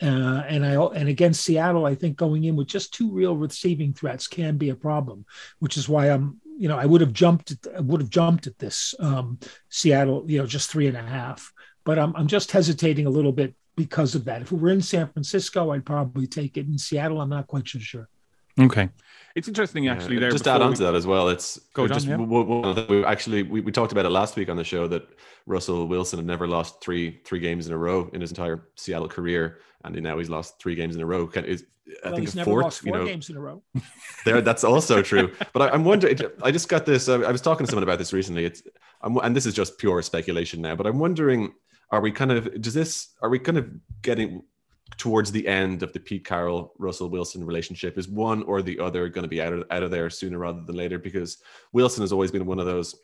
[0.02, 3.92] Uh, and I and against Seattle, I think going in with just two real receiving
[3.92, 5.26] threats can be a problem,
[5.58, 8.46] which is why I'm you know I would have jumped at, I would have jumped
[8.46, 11.52] at this um, Seattle you know just three and a half,
[11.84, 14.42] but I'm I'm just hesitating a little bit because of that.
[14.42, 16.66] If we were in San Francisco, I'd probably take it.
[16.66, 18.08] In Seattle, I'm not quite so sure.
[18.60, 18.88] Okay.
[19.36, 20.30] It's interesting actually Yeah, there.
[20.32, 21.28] just add on we- to that as well.
[21.28, 22.26] It's Go just on, yeah.
[22.26, 25.08] w- w- we actually we, we talked about it last week on the show that
[25.46, 29.08] Russell Wilson had never lost three three games in a row in his entire Seattle
[29.08, 31.26] career, and now he's lost three games in a row.
[31.28, 31.64] Can, is,
[32.04, 33.62] I think he's a never fourth, lost you four know, games in a row.
[34.24, 37.40] there that's also true but I, i'm wondering i just got this I, I was
[37.40, 38.62] talking to someone about this recently it's
[39.00, 41.52] I'm, and this is just pure speculation now but i'm wondering
[41.90, 43.68] are we kind of does this are we kind of
[44.02, 44.42] getting
[44.96, 49.08] towards the end of the pete carroll russell wilson relationship is one or the other
[49.08, 51.38] going to be out of, out of there sooner rather than later because
[51.72, 52.94] wilson has always been one of those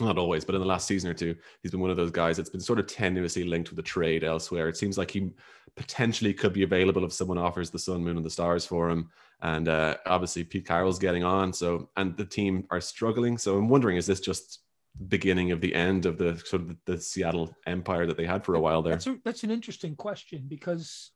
[0.00, 2.36] not always, but in the last season or two, he's been one of those guys
[2.36, 4.68] that's been sort of tenuously linked with a trade elsewhere.
[4.68, 5.30] It seems like he
[5.74, 9.10] potentially could be available if someone offers the sun, moon, and the stars for him.
[9.42, 11.52] And uh, obviously, Pete Carroll's getting on.
[11.52, 13.38] So, and the team are struggling.
[13.38, 14.60] So, I'm wondering, is this just
[15.08, 18.54] beginning of the end of the sort of the, Seattle empire that they had for
[18.54, 18.94] a while there?
[18.94, 21.10] That's a, that's an interesting question because,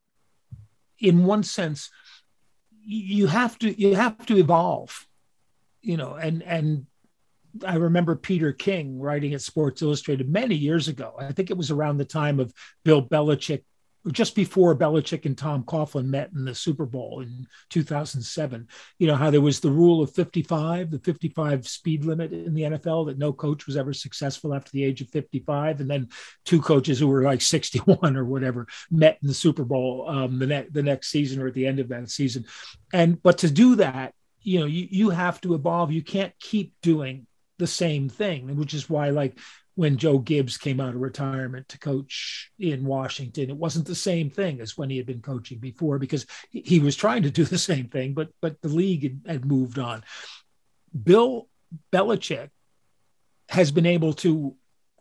[1.02, 1.90] in one sense,
[2.84, 5.06] you have to you have to evolve,
[5.82, 6.86] you know, and and
[7.66, 11.14] I remember Peter King writing at Sports Illustrated many years ago.
[11.18, 12.52] I think it was around the time of
[12.84, 13.64] Bill Belichick,
[14.10, 18.66] just before Belichick and Tom Coughlin met in the Super Bowl in 2007.
[18.98, 22.62] You know how there was the rule of 55, the 55 speed limit in the
[22.62, 26.08] NFL that no coach was ever successful after the age of 55, and then
[26.44, 30.46] two coaches who were like 61 or whatever met in the Super Bowl um, the
[30.46, 32.44] next the next season or at the end of that season.
[32.92, 35.92] And but to do that, you know, you you have to evolve.
[35.92, 37.26] You can't keep doing
[37.58, 39.38] the same thing, which is why like
[39.74, 44.28] when Joe Gibbs came out of retirement to coach in Washington, it wasn't the same
[44.28, 47.58] thing as when he had been coaching before because he- was trying to do the
[47.58, 50.04] same thing, but but the league had, had moved on.
[51.00, 51.48] Bill
[51.92, 52.50] Belichick
[53.48, 54.56] has been able to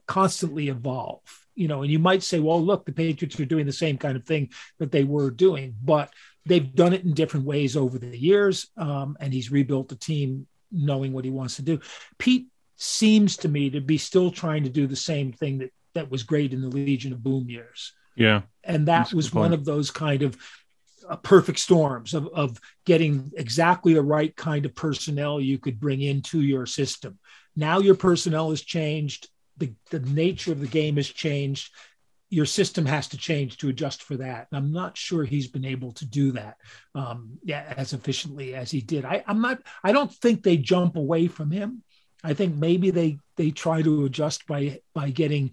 [0.07, 1.21] constantly evolve.
[1.53, 4.15] You know, and you might say, well, look, the Patriots are doing the same kind
[4.15, 6.11] of thing that they were doing, but
[6.45, 8.67] they've done it in different ways over the years.
[8.77, 11.79] Um, and he's rebuilt the team knowing what he wants to do.
[12.17, 12.47] Pete
[12.81, 16.23] seems to me to be still trying to do the same thing that that was
[16.23, 17.93] great in the Legion of Boom years.
[18.15, 18.41] Yeah.
[18.63, 20.37] and that was one of those kind of
[21.07, 26.01] uh, perfect storms of, of getting exactly the right kind of personnel you could bring
[26.01, 27.17] into your system.
[27.55, 29.29] Now your personnel has changed.
[29.57, 31.73] The, the nature of the game has changed.
[32.29, 34.47] Your system has to change to adjust for that.
[34.51, 36.57] And i'm not sure he's been able to do that
[36.95, 39.05] um, yeah, as efficiently as he did.
[39.05, 41.83] I, i'm not i don't think they jump away from him
[42.23, 45.51] i think maybe they they try to adjust by by getting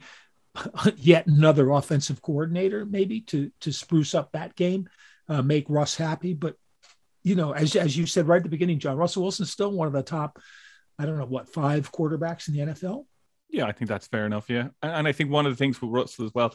[0.97, 4.89] yet another offensive coordinator, maybe to to spruce up that game,
[5.29, 6.35] uh, make Russ happy.
[6.35, 6.57] But
[7.23, 9.87] you know, as as you said right at the beginning, John Russell Wilson's still one
[9.87, 10.39] of the top,
[10.99, 13.07] I don't know what five quarterbacks in the NFL.
[13.51, 14.49] Yeah, I think that's fair enough.
[14.49, 16.55] Yeah, and, and I think one of the things with Russell as well,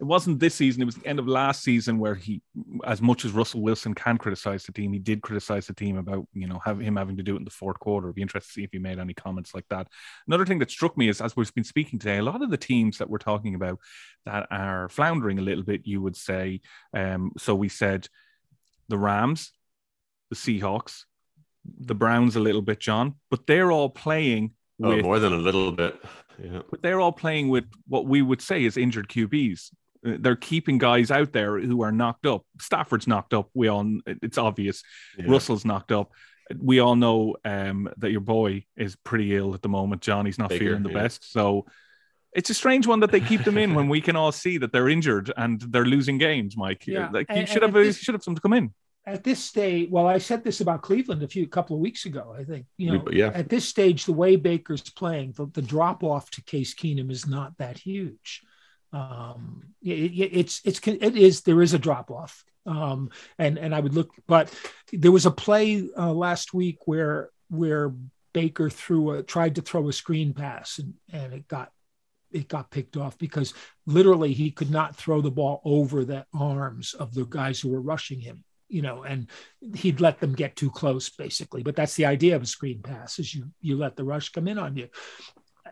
[0.00, 2.42] it wasn't this season; it was the end of last season where he,
[2.84, 6.26] as much as Russell Wilson can criticize the team, he did criticize the team about
[6.32, 8.08] you know have him having to do it in the fourth quarter.
[8.08, 9.86] It'd be interested to see if he made any comments like that.
[10.26, 12.56] Another thing that struck me is, as we've been speaking today, a lot of the
[12.56, 13.78] teams that we're talking about
[14.26, 16.60] that are floundering a little bit, you would say.
[16.92, 18.08] Um, so we said
[18.88, 19.52] the Rams,
[20.30, 21.04] the Seahawks,
[21.78, 24.52] the Browns a little bit, John, but they're all playing
[24.82, 25.94] Oh, more than a little bit.
[26.42, 26.62] Yeah.
[26.68, 29.70] but they're all playing with what we would say is injured QBs.
[30.04, 32.44] They're keeping guys out there who are knocked up.
[32.60, 33.48] Stafford's knocked up.
[33.54, 34.82] We all, it's obvious.
[35.18, 35.24] yeah.
[35.26, 36.12] Russell's knocked up.
[36.58, 40.02] We all know um, that your boy is pretty ill at the moment.
[40.02, 41.02] Johnny's not Baker, feeling the yeah.
[41.02, 41.32] best.
[41.32, 41.64] So
[42.34, 44.70] it's a strange one that they keep them in when we can all see that
[44.72, 46.86] they're injured and they're losing games, Mike.
[46.86, 48.52] Yeah, Like you and- should and have, at you this- should have some to come
[48.52, 48.74] in.
[49.06, 52.34] At this stage, well, I said this about Cleveland a few couple of weeks ago.
[52.38, 53.28] I think you know, yeah.
[53.34, 57.26] at this stage, the way Baker's playing, the, the drop off to Case Keenum is
[57.26, 58.40] not that huge.
[58.94, 63.74] Um, it, it- it's it's it is there is a drop off, um, and and
[63.74, 64.54] I would look, but
[64.92, 67.92] there was a play uh, last week where where
[68.32, 71.72] Baker threw a tried to throw a screen pass and and it got
[72.32, 73.52] it got picked off because
[73.86, 77.80] literally he could not throw the ball over the arms of the guys who were
[77.80, 79.28] rushing him you know and
[79.76, 81.62] he'd let them get too close basically.
[81.62, 84.48] But that's the idea of a screen pass is you you let the rush come
[84.48, 84.88] in on you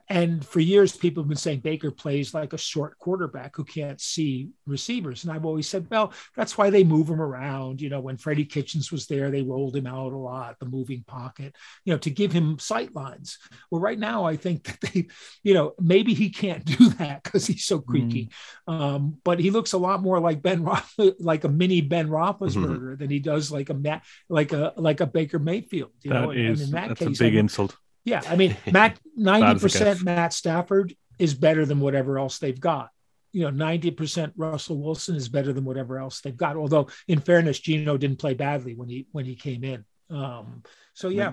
[0.08, 4.00] and for years, people have been saying Baker plays like a short quarterback who can't
[4.00, 5.24] see receivers.
[5.24, 7.80] And I've always said, well, that's why they move him around.
[7.80, 11.04] You know, when Freddie Kitchens was there, they rolled him out a lot, the moving
[11.06, 13.38] pocket, you know, to give him sight lines.
[13.70, 15.06] Well, right now, I think that they,
[15.42, 18.30] you know, maybe he can't do that because he's so creaky.
[18.68, 18.80] Mm.
[18.80, 22.78] Um, but he looks a lot more like Ben, Roth, like a mini Ben Roethlisberger
[22.78, 22.96] mm-hmm.
[22.96, 25.92] than he does like a like a like a Baker Mayfield.
[26.02, 27.76] You that know, is, and in that that's case, a big I mean, insult.
[28.04, 32.90] Yeah, I mean, Matt, ninety percent Matt Stafford is better than whatever else they've got.
[33.32, 36.56] You know, ninety percent Russell Wilson is better than whatever else they've got.
[36.56, 39.84] Although, in fairness, Geno didn't play badly when he when he came in.
[40.10, 40.62] Um,
[40.94, 41.32] so yeah,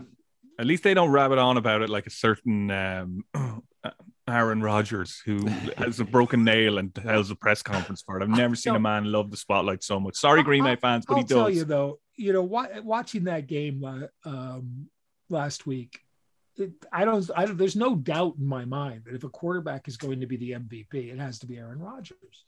[0.60, 3.23] at least they don't rabbit on about it like a certain um,
[4.27, 5.45] Aaron Rodgers who
[5.77, 8.23] has a broken nail and has a press conference for it.
[8.23, 10.15] I've never seen a man love the spotlight so much.
[10.15, 11.38] Sorry, Green Bay fans, but I'll he does.
[11.38, 13.84] I'll tell you though, you know, watching that game
[14.25, 14.89] um,
[15.29, 15.99] last week,
[16.91, 19.98] I don't, I don't, there's no doubt in my mind that if a quarterback is
[19.98, 22.45] going to be the MVP, it has to be Aaron Rodgers.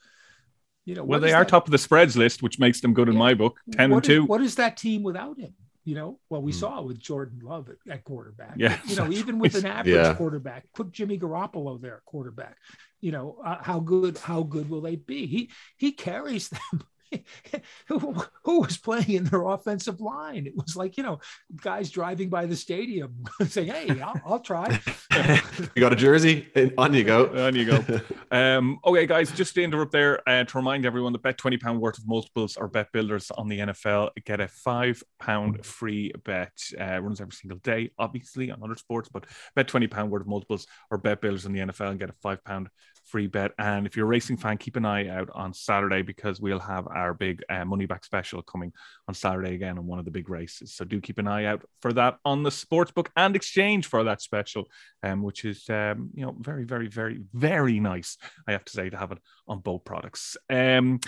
[0.86, 3.08] You know, well, they are that, top of the spreads list, which makes them good
[3.08, 3.60] yeah, in my book.
[3.74, 4.26] 10 and 2.
[4.26, 5.54] what is that team without him?
[5.84, 6.60] You know, well, we hmm.
[6.60, 8.54] saw with Jordan Love at, at quarterback.
[8.56, 8.78] Yeah.
[8.86, 10.13] You know, even with an average yeah.
[10.13, 12.58] quarterback, put Jimmy Garoppolo there at quarterback.
[13.00, 15.26] You know, uh, how good, how good will they be?
[15.26, 16.84] He he carries them
[17.88, 20.47] who, who was playing in their offensive line?
[20.47, 21.19] It was like, you know,
[21.62, 24.80] guys driving by the stadium saying, Hey, I'll, I'll try.
[25.76, 26.47] you got a jersey?
[26.78, 27.28] On you go.
[27.45, 28.02] On you go.
[28.32, 31.97] Um, okay, guys, just to interrupt there uh, to remind everyone that bet £20 worth
[31.97, 36.52] of multiples or bet builders on the NFL get a £5 free bet.
[36.80, 40.67] Uh, runs every single day, obviously, on other sports, but bet £20 worth of multiples
[40.89, 42.67] or bet builders on the NFL and get a £5
[43.12, 43.52] free bet.
[43.60, 46.88] And if you're a racing fan, keep an eye out on Saturday because we'll have
[46.88, 48.71] our big uh, money back special coming
[49.08, 50.74] on Saturday again on one of the big races.
[50.74, 54.21] So do keep an eye out for that on the sportsbook and exchange for that
[54.21, 54.69] special,
[55.04, 58.17] um, which is um, you know very, very, very, very nice.
[58.47, 60.38] I have to say to have it on both products.
[60.50, 61.02] Um,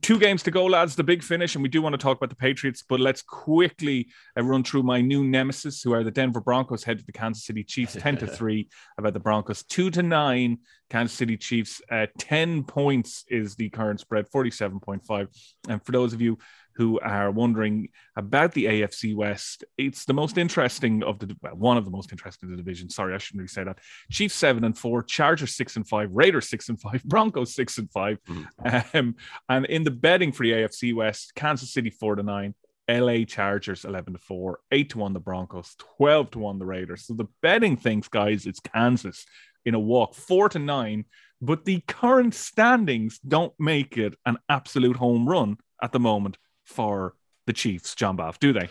[0.00, 0.96] two games to go, lads.
[0.96, 4.08] The big finish, and we do want to talk about the Patriots, but let's quickly
[4.36, 7.44] uh, run through my new nemesis, who are the Denver Broncos, head to the Kansas
[7.44, 10.58] City Chiefs, ten to three about the Broncos, two to nine.
[10.88, 15.28] Kansas City Chiefs, uh, ten points is the current spread, forty-seven point five.
[15.68, 16.38] And for those of you
[16.80, 19.64] who are wondering about the AFC West.
[19.76, 22.88] It's the most interesting of the well, one of the most interesting of the division.
[22.88, 23.80] Sorry, I shouldn't really say that.
[24.10, 27.90] Chiefs seven and four, Chargers six and five, Raiders six and five, Broncos six and
[27.92, 28.98] 5 mm-hmm.
[28.98, 29.14] um,
[29.50, 32.54] and in the betting for the AFC West, Kansas City four to nine.
[32.88, 37.06] LA Chargers 11 to 4, 8 to 1 the Broncos, 12 to 1 the Raiders.
[37.06, 39.26] So the betting thinks, guys, it's Kansas
[39.64, 41.04] in a walk, 4 to 9,
[41.40, 47.14] but the current standings don't make it an absolute home run at the moment for
[47.46, 48.68] the Chiefs, John Baff, do they?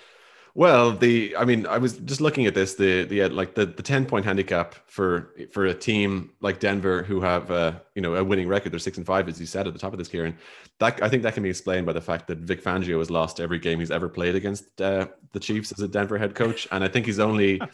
[0.55, 2.75] Well, the I mean, I was just looking at this.
[2.75, 7.03] The the uh, like the the ten point handicap for for a team like Denver
[7.03, 8.71] who have uh, you know a winning record.
[8.71, 10.37] They're six and five, as you said at the top of this, Kieran.
[10.79, 13.39] That I think that can be explained by the fact that Vic Fangio has lost
[13.39, 16.83] every game he's ever played against uh, the Chiefs as a Denver head coach, and
[16.83, 17.61] I think he's only.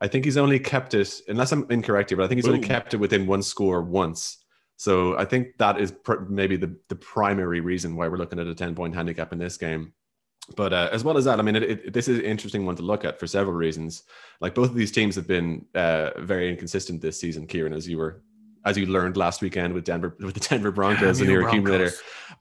[0.00, 2.56] I think he's only kept it, unless I'm incorrect here, but I think he's Boom.
[2.56, 4.43] only kept it within one score once.
[4.76, 8.46] So I think that is pr- maybe the, the primary reason why we're looking at
[8.46, 9.92] a 10 point handicap in this game.
[10.56, 12.76] But uh, as well as that, I mean, it, it, this is an interesting one
[12.76, 14.02] to look at for several reasons.
[14.40, 17.98] Like both of these teams have been uh, very inconsistent this season, Kieran, as you
[17.98, 18.22] were
[18.66, 21.92] as you learned last weekend with Denver with the Denver Broncos and your accumulator.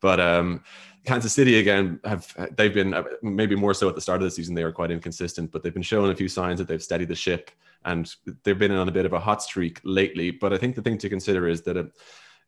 [0.02, 0.64] But um,
[1.06, 4.32] Kansas City again have they've been uh, maybe more so at the start of the
[4.32, 7.08] season they were quite inconsistent, but they've been showing a few signs that they've steadied
[7.08, 7.52] the ship
[7.86, 10.32] and they've been on a bit of a hot streak lately.
[10.32, 11.78] But I think the thing to consider is that.
[11.78, 11.88] A,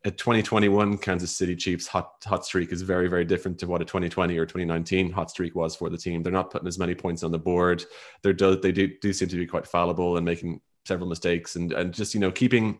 [0.04, 3.84] a 2021 Kansas City Chiefs hot hot streak is very very different to what a
[3.84, 6.22] 2020 or 2019 hot streak was for the team.
[6.22, 7.84] They're not putting as many points on the board.
[8.22, 11.72] They're do, they do do seem to be quite fallible and making several mistakes and
[11.72, 12.78] and just you know keeping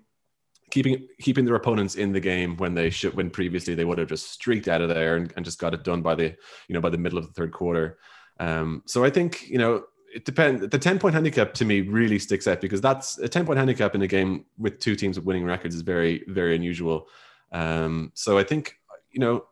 [0.71, 4.09] keeping keeping their opponents in the game when they should when previously they would have
[4.09, 6.35] just streaked out of there and, and just got it done by the
[6.69, 7.99] you know by the middle of the third quarter.
[8.39, 9.85] Um, so I think you know
[10.17, 10.67] it depends.
[10.67, 13.95] The 10 point handicap to me really sticks out because that's a 10 point handicap
[13.95, 17.09] in a game with two teams with winning records is very, very unusual.
[17.53, 18.79] Um, so I think,
[19.11, 19.45] you know,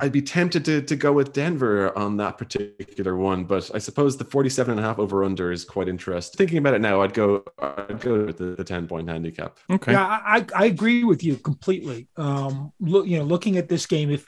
[0.00, 4.16] I'd be tempted to, to go with Denver on that particular one, but I suppose
[4.16, 6.38] the 47 and a half over under is quite interesting.
[6.38, 9.58] Thinking about it now, I'd go, I'd go with the, the 10 point handicap.
[9.68, 9.92] Okay.
[9.92, 12.08] Yeah, I, I agree with you completely.
[12.16, 14.26] Um, look, you know, looking at this game, if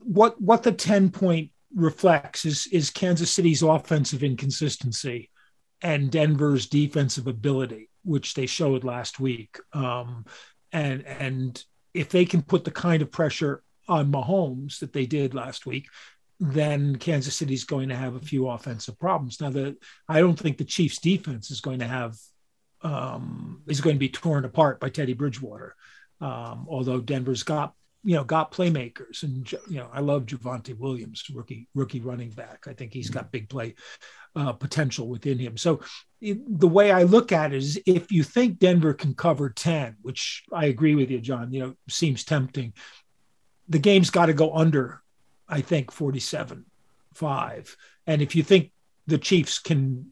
[0.00, 5.30] what, what the 10 point reflects is is Kansas City's offensive inconsistency
[5.82, 9.58] and Denver's defensive ability, which they showed last week.
[9.72, 10.24] Um,
[10.72, 11.62] and and
[11.92, 15.86] if they can put the kind of pressure on Mahomes that they did last week,
[16.40, 19.40] then Kansas City's going to have a few offensive problems.
[19.40, 19.76] Now, the
[20.08, 22.16] I don't think the Chiefs' defense is going to have
[22.82, 25.74] um, is going to be torn apart by Teddy Bridgewater.
[26.20, 27.74] Um, although Denver's got
[28.04, 32.66] you know got playmakers, and you know I love Javonte Williams, rookie rookie running back.
[32.68, 33.74] I think he's got big play
[34.36, 35.56] uh, potential within him.
[35.56, 35.80] So
[36.20, 39.96] it, the way I look at it is, if you think Denver can cover ten,
[40.02, 42.74] which I agree with you, John, you know seems tempting.
[43.68, 45.02] The game's got to go under,
[45.48, 46.66] I think, forty-seven
[47.14, 47.74] five.
[48.06, 48.70] And if you think
[49.06, 50.10] the Chiefs can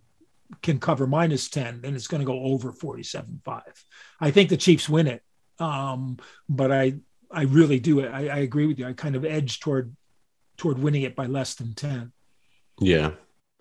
[0.61, 3.85] can cover minus 10, then it's going to go over forty-seven five.
[4.19, 5.23] I think the Chiefs win it.
[5.59, 6.17] Um,
[6.49, 6.95] but I
[7.33, 8.07] I really do.
[8.07, 8.87] I, I agree with you.
[8.87, 9.95] I kind of edge toward
[10.57, 12.13] toward winning it by less than 10.
[12.81, 13.13] Yeah.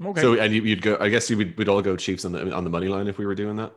[0.04, 0.22] Okay.
[0.22, 2.64] So and you'd go I guess you would we'd all go Chiefs on the on
[2.64, 3.74] the money line if we were doing that.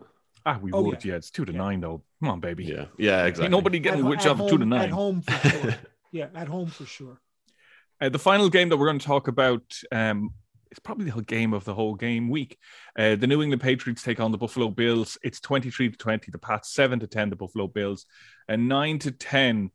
[0.47, 1.05] Ah, we oh, would.
[1.05, 1.12] Yeah.
[1.12, 1.16] yeah.
[1.16, 1.59] it's two to yeah.
[1.59, 2.03] nine though.
[2.20, 2.64] Come on, baby.
[2.64, 3.45] Yeah, yeah, exactly.
[3.45, 5.74] Ain't nobody getting which of two to nine at home for sure.
[6.12, 7.20] yeah, at home for sure.
[8.01, 10.30] Uh, the final game that we're going to talk about um,
[10.70, 12.59] is probably the whole game of the whole game week.
[12.99, 15.16] Uh, the New England Patriots take on the Buffalo Bills.
[15.22, 16.30] It's 23 to 20.
[16.30, 18.07] The Pats 7 to 10, the Buffalo Bills.
[18.49, 19.70] And 9 to 10,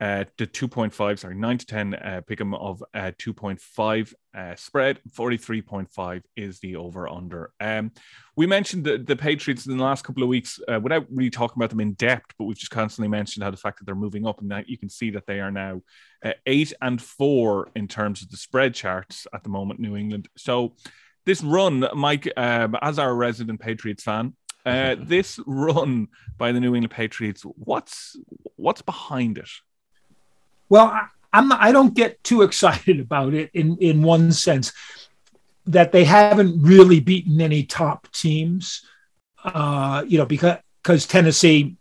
[0.00, 4.98] uh, to 2.5, sorry, 9 to 10 uh, pick them of uh, 2.5 uh, spread.
[5.12, 7.52] 43.5 is the over under.
[7.60, 7.92] Um,
[8.34, 11.58] we mentioned the, the Patriots in the last couple of weeks uh, without really talking
[11.58, 14.26] about them in depth, but we've just constantly mentioned how the fact that they're moving
[14.26, 15.82] up and that you can see that they are now
[16.24, 20.28] uh, eight and four in terms of the spread charts at the moment, New England.
[20.36, 20.76] So
[21.26, 24.34] this run, Mike, um, as our resident Patriots fan,
[24.64, 28.16] uh, this run by the New England Patriots, what's
[28.56, 29.50] what's behind it?
[30.70, 34.72] Well, I, I'm I don't get too excited about it in in one sense
[35.66, 38.86] that they haven't really beaten any top teams.
[39.44, 41.76] Uh, you know, because because Tennessee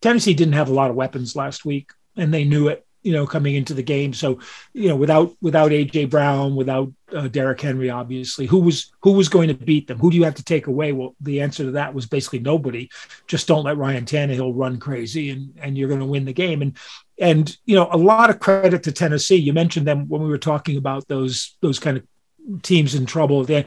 [0.00, 3.26] Tennessee didn't have a lot of weapons last week, and they knew it you know,
[3.26, 4.12] coming into the game.
[4.12, 4.40] So,
[4.72, 9.28] you know, without without AJ Brown, without uh, Derrick Henry, obviously, who was who was
[9.28, 9.98] going to beat them?
[9.98, 10.92] Who do you have to take away?
[10.92, 12.90] Well, the answer to that was basically nobody.
[13.26, 16.60] Just don't let Ryan Tannehill run crazy, and and you're going to win the game.
[16.60, 16.76] And
[17.20, 19.36] and you know, a lot of credit to Tennessee.
[19.36, 23.44] You mentioned them when we were talking about those those kind of teams in trouble.
[23.44, 23.66] They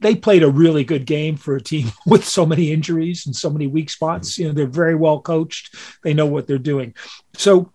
[0.00, 3.50] they played a really good game for a team with so many injuries and so
[3.50, 4.38] many weak spots.
[4.38, 5.74] You know, they're very well coached.
[6.02, 6.94] They know what they're doing.
[7.34, 7.72] So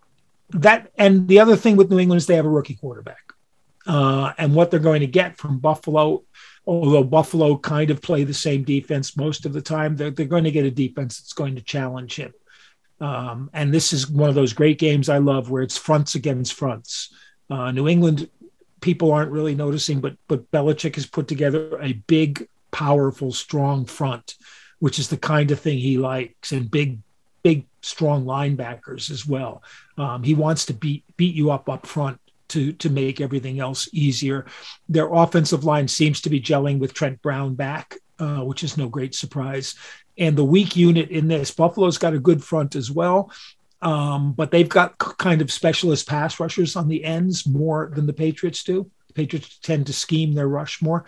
[0.50, 3.32] that and the other thing with New England is they have a rookie quarterback,
[3.86, 6.24] uh, and what they're going to get from Buffalo.
[6.64, 10.44] Although Buffalo kind of play the same defense most of the time, they're, they're going
[10.44, 12.32] to get a defense that's going to challenge him.
[13.02, 16.54] Um, and this is one of those great games I love where it's fronts against
[16.54, 17.12] fronts.
[17.50, 18.30] Uh, New England
[18.80, 24.36] people aren't really noticing, but but Belichick has put together a big, powerful, strong front,
[24.78, 27.00] which is the kind of thing he likes, and big
[27.42, 29.62] big, strong linebackers as well.
[29.98, 33.88] Um, he wants to beat beat you up up front to to make everything else
[33.92, 34.46] easier.
[34.88, 38.88] Their offensive line seems to be gelling with Trent Brown back, uh, which is no
[38.88, 39.74] great surprise.
[40.18, 43.32] And the weak unit in this, Buffalo's got a good front as well.
[43.80, 48.12] Um, but they've got kind of specialist pass rushers on the ends more than the
[48.12, 48.88] Patriots do.
[49.08, 51.04] The Patriots tend to scheme their rush more.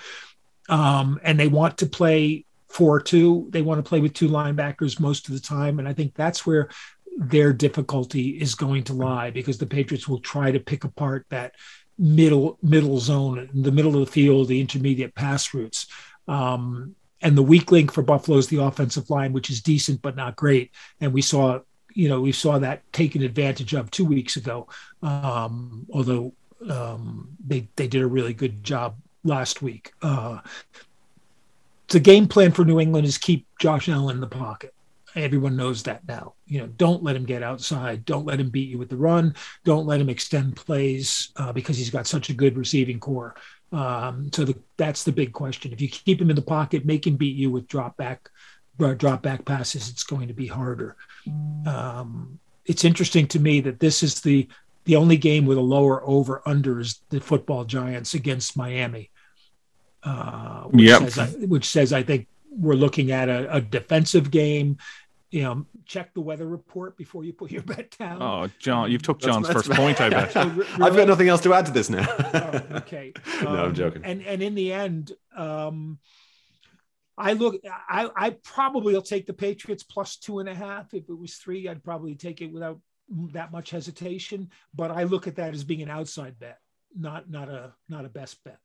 [0.68, 3.46] Um, and they want to play four two.
[3.50, 6.44] They want to play with two linebackers most of the time, and I think that's
[6.44, 6.68] where
[7.16, 11.54] their difficulty is going to lie because the Patriots will try to pick apart that
[11.96, 15.86] middle middle zone, in the middle of the field, the intermediate pass routes.
[16.26, 20.14] Um, and the weak link for Buffalo is the offensive line, which is decent but
[20.14, 20.70] not great.
[21.00, 21.60] And we saw,
[21.94, 24.68] you know, we saw that taken advantage of two weeks ago.
[25.02, 26.34] Um, although
[26.70, 29.92] um, they they did a really good job last week.
[30.02, 30.40] Uh,
[31.88, 34.74] the game plan for New England is keep Josh Allen in the pocket.
[35.16, 36.34] Everyone knows that now.
[36.46, 38.04] You know, don't let him get outside.
[38.04, 39.34] Don't let him beat you with the run.
[39.64, 43.34] Don't let him extend plays uh, because he's got such a good receiving corps.
[43.74, 45.72] Um, so the, that's the big question.
[45.72, 48.30] If you keep him in the pocket, make him beat you with drop back,
[48.80, 49.88] uh, drop back passes.
[49.88, 50.96] It's going to be harder.
[51.66, 54.48] Um, it's interesting to me that this is the
[54.84, 59.10] the only game with a lower over under is the football giants against Miami
[60.04, 61.10] uh, which, yep.
[61.10, 64.76] says, which says I think we're looking at a, a, defensive game.
[65.34, 68.22] You know, check the weather report before you put your bet down.
[68.22, 70.00] Oh, John, you've took John's that's, that's first point.
[70.00, 70.32] I bet.
[70.32, 72.06] so, really, I've got nothing else to add to this now.
[72.08, 73.12] oh, okay.
[73.40, 74.04] Um, no, I'm joking.
[74.04, 75.98] And and in the end, um,
[77.18, 77.60] I look.
[77.66, 80.94] I I probably will take the Patriots plus two and a half.
[80.94, 82.78] If it was three, I'd probably take it without
[83.32, 84.50] that much hesitation.
[84.72, 86.60] But I look at that as being an outside bet,
[86.96, 88.60] not not a not a best bet.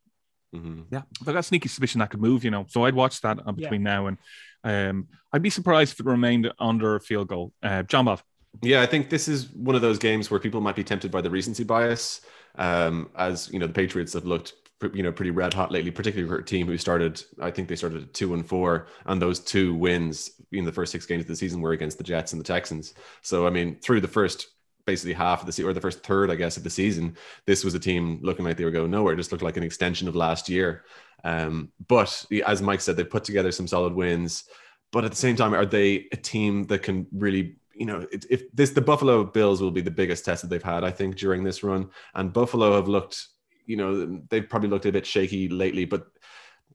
[0.56, 0.82] Mm-hmm.
[0.92, 2.68] Yeah, I've got sneaky suspicion that could move, you know.
[2.70, 3.96] So I'd watch that uh, between yeah.
[3.96, 4.18] now and
[4.64, 7.54] um, I'd be surprised if it remained under a field goal.
[7.62, 8.22] Uh, John Bob.
[8.62, 11.22] Yeah, I think this is one of those games where people might be tempted by
[11.22, 12.22] the recency bias,
[12.56, 14.54] um, as you know the Patriots have looked
[14.94, 17.24] you know pretty red hot lately, particularly for a team who started.
[17.42, 20.92] I think they started at two and four, and those two wins in the first
[20.92, 22.94] six games of the season were against the Jets and the Texans.
[23.22, 24.48] So I mean, through the first
[24.86, 27.64] basically half of the season or the first third, I guess, of the season, this
[27.64, 29.14] was a team looking like they were going nowhere.
[29.14, 30.84] It just looked like an extension of last year.
[31.24, 34.46] Um, but as Mike said, they put together some solid wins.
[34.92, 38.52] But at the same time, are they a team that can really you know, if
[38.52, 41.46] this the Buffalo Bills will be the biggest test that they've had, I think, during
[41.46, 41.90] this run.
[42.14, 43.26] And Buffalo have looked,
[43.66, 46.08] you know, they've probably looked a bit shaky lately, but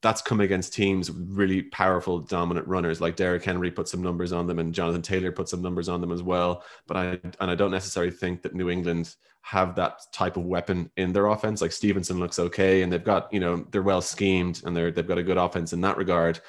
[0.05, 3.01] that's come against teams with really powerful, dominant runners.
[3.01, 6.03] Like Derrick Henry put some numbers on them, and Jonathan Taylor put some numbers on
[6.03, 6.63] them as well.
[6.87, 7.05] But I
[7.41, 11.27] and I don't necessarily think that New England have that type of weapon in their
[11.27, 11.63] offense.
[11.63, 15.09] Like Stevenson looks okay, and they've got, you know, they're well schemed and they're they've
[15.09, 16.41] got a good offense in that regard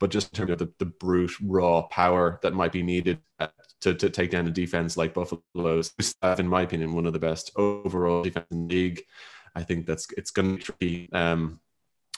[0.00, 3.18] but just in terms of the, the brute raw power that might be needed
[3.80, 5.94] to, to take down a defense like Buffalo's,
[6.38, 9.02] in my opinion, one of the best overall defense in the league.
[9.54, 11.08] I think that's it's going to be.
[11.12, 11.60] Um,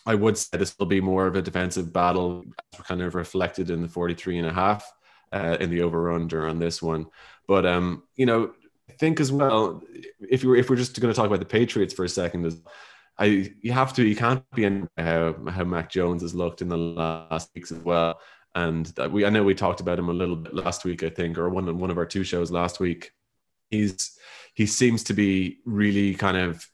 [0.07, 2.45] I would say this will be more of a defensive battle,
[2.85, 4.91] kind of reflected in the 43 and a half
[5.33, 7.07] uh, in the over under on this one.
[7.49, 8.53] But um, you know,
[8.89, 9.83] I think as well,
[10.21, 12.61] if you were, if we're just going to talk about the Patriots for a second,
[13.19, 16.69] I you have to you can't be in how how Mac Jones has looked in
[16.69, 18.21] the last weeks as well.
[18.55, 21.37] And we I know we talked about him a little bit last week, I think,
[21.37, 23.11] or one one of our two shows last week.
[23.71, 24.17] He's
[24.55, 26.67] he seems to be really kind of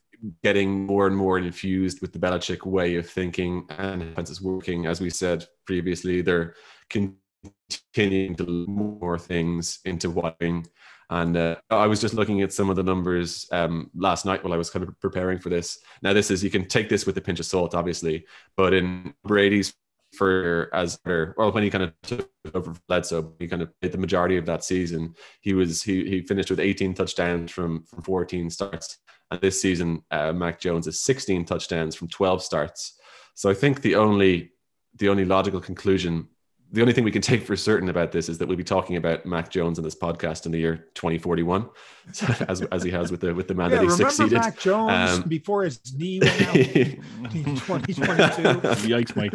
[0.43, 4.87] getting more and more infused with the Belichick way of thinking, and hence it's working.
[4.87, 6.55] As we said previously, they're
[6.89, 10.67] continuing to more things into watching
[11.13, 14.55] and uh, I was just looking at some of the numbers um, last night while
[14.55, 15.79] I was kind of preparing for this.
[16.01, 18.25] Now, this is you can take this with a pinch of salt, obviously,
[18.57, 19.75] but in Brady's
[20.15, 23.99] for as well when he kind of took over Bledsoe, he kind of played the
[23.99, 25.15] majority of that season.
[25.43, 28.99] He was he he finished with 18 touchdowns from from 14 starts,
[29.33, 32.99] and this season, uh, Mac Jones is 16 touchdowns from 12 starts.
[33.35, 34.53] So I think the only
[34.99, 36.29] the only logical conclusion
[36.73, 38.97] the only thing we can take for certain about this is that we'll be talking
[38.97, 41.69] about Mac Jones in this podcast in the year 2041,
[42.49, 44.39] as, as he has with the with the man yeah, that he remember succeeded.
[44.39, 47.03] Mac Jones um, before his knee went out in
[47.57, 48.89] 2022.
[48.89, 49.35] Yikes, Mike.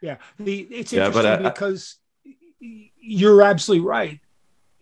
[0.00, 1.96] Yeah, the, it's interesting yeah, but, uh, because
[2.60, 4.20] you're absolutely right.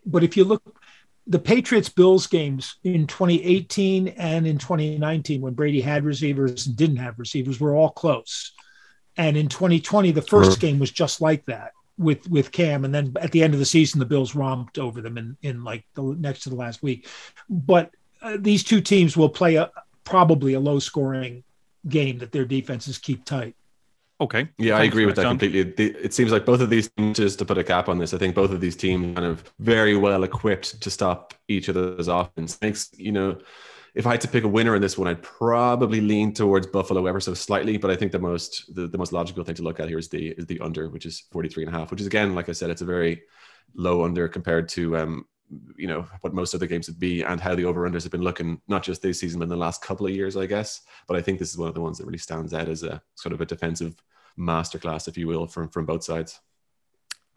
[0.05, 0.80] But if you look,
[1.27, 6.97] the Patriots Bills games in 2018 and in 2019, when Brady had receivers and didn't
[6.97, 8.53] have receivers, were all close.
[9.17, 13.13] And in 2020, the first game was just like that with with Cam, and then
[13.21, 16.03] at the end of the season, the Bills romped over them in in like the
[16.03, 17.07] next to the last week.
[17.49, 19.71] But uh, these two teams will play a
[20.05, 21.45] probably a low scoring
[21.89, 23.55] game that their defenses keep tight.
[24.21, 24.49] Okay.
[24.59, 25.39] Yeah, Thanks I agree with that John.
[25.39, 25.85] completely.
[25.85, 28.19] It seems like both of these teams, just to put a cap on this, I
[28.19, 32.09] think both of these teams kind of very well equipped to stop each of those
[32.09, 32.57] offense.
[32.57, 33.39] Thanks, you know
[33.95, 37.07] if I had to pick a winner in this one, I'd probably lean towards Buffalo
[37.07, 37.77] ever so slightly.
[37.77, 40.09] But I think the most the, the most logical thing to look at here is
[40.09, 42.53] the is the under, which is 43 and a half, which is again, like I
[42.53, 43.23] said, it's a very
[43.75, 45.25] low under compared to um,
[45.77, 48.23] you know what most other games would be and how the over unders have been
[48.23, 50.83] looking not just this season but in the last couple of years i guess.
[51.09, 53.03] But i think this is one of the ones that really stands out as a
[53.15, 53.95] sort of a defensive
[54.39, 56.41] masterclass if you will from from both sides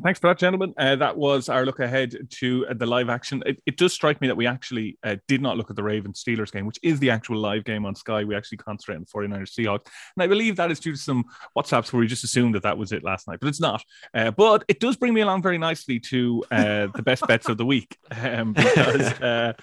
[0.02, 0.74] Thanks for that, gentlemen.
[0.76, 3.44] Uh, that was our look ahead to uh, the live action.
[3.46, 6.24] It, it, does strike me that we actually uh, did not look at the Ravens
[6.24, 8.24] Steelers game, which is the actual live game on Sky.
[8.24, 9.88] We actually concentrate on the 49ers Seahawks.
[10.16, 11.26] And I believe that is due to some
[11.56, 13.84] WhatsApps where we just assumed that that was it last night, but it's not.
[14.16, 17.58] Uh, but it does bring me along very nicely to uh, the best bets of
[17.58, 19.54] the week um, because uh,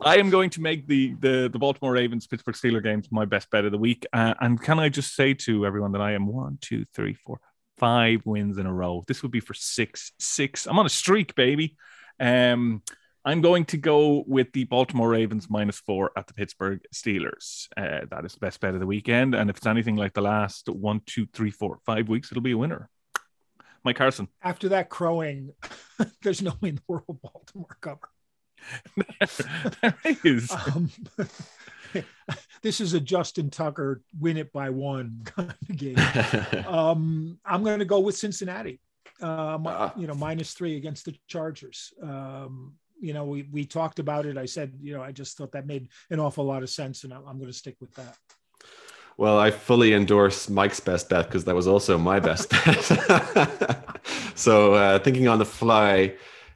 [0.00, 3.50] I am going to make the, the, the Baltimore Ravens Pittsburgh Steelers games my best
[3.50, 4.06] bet of the week.
[4.14, 7.38] and can I just say to everyone that I am one, two, three, four,
[7.78, 9.04] five wins in a row.
[9.06, 10.66] This would be for six, six.
[10.66, 11.76] I'm on a streak, baby.
[12.20, 12.82] Um,
[13.24, 17.68] I'm going to go with the Baltimore Ravens minus four at the Pittsburgh Steelers.
[17.76, 19.34] Uh, that is the best bet of the weekend.
[19.34, 22.52] And if it's anything like the last one, two, three, four, five weeks, it'll be
[22.52, 22.90] a winner.
[23.82, 24.28] Mike Carson.
[24.42, 25.52] After that crowing,
[26.22, 28.10] there's no way in the world Baltimore cover.
[29.82, 30.50] there is.
[30.50, 30.90] Um,
[32.62, 35.96] this is a Justin Tucker win it by one kind of game.
[36.66, 38.80] um, I'm going to go with Cincinnati.
[39.20, 41.92] Um, uh, you know, minus three against the Chargers.
[42.02, 44.36] Um, you know, we we talked about it.
[44.36, 47.12] I said, you know, I just thought that made an awful lot of sense, and
[47.12, 48.16] I'm, I'm going to stick with that.
[49.16, 54.00] Well, I fully endorse Mike's best bet because that was also my best bet.
[54.34, 56.14] so, uh, thinking on the fly,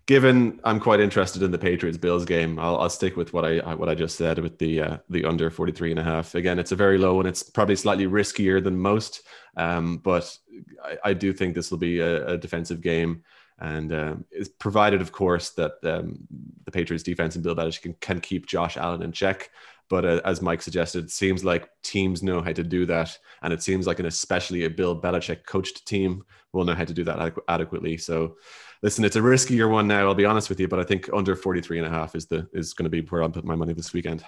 [0.09, 3.75] given I'm quite interested in the Patriots Bills game, I'll, I'll stick with what I
[3.75, 6.35] what I just said with the uh, the under 43 and a half.
[6.35, 7.27] Again, it's a very low one.
[7.27, 9.23] It's probably slightly riskier than most,
[9.57, 10.37] um, but
[10.83, 13.23] I, I, do think this will be a, a defensive game.
[13.61, 16.19] And um, it's provided, of course, that um,
[16.65, 19.51] the Patriots defense and Bill Belichick can, can keep Josh Allen in check.
[19.89, 23.19] But uh, as Mike suggested, it seems like teams know how to do that.
[23.43, 26.95] And it seems like an especially a Bill Belichick coached team will know how to
[26.95, 27.97] do that adequ- adequately.
[27.97, 28.37] So
[28.83, 31.35] listen, it's a riskier one now, I'll be honest with you, but I think under
[31.37, 33.73] 43 and a half is the is going to be where I'm putting my money
[33.73, 34.25] this weekend.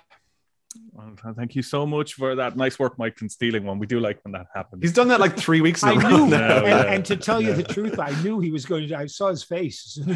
[0.92, 2.56] Well, thank you so much for that.
[2.56, 3.78] Nice work, Mike, in stealing one.
[3.78, 4.82] We do like when that happens.
[4.82, 5.92] He's done that like three weeks ago.
[5.98, 6.64] I knew, row and, now.
[6.64, 6.82] yeah.
[6.82, 8.96] and to tell you the truth, I knew he was going to.
[8.96, 9.98] I saw his face.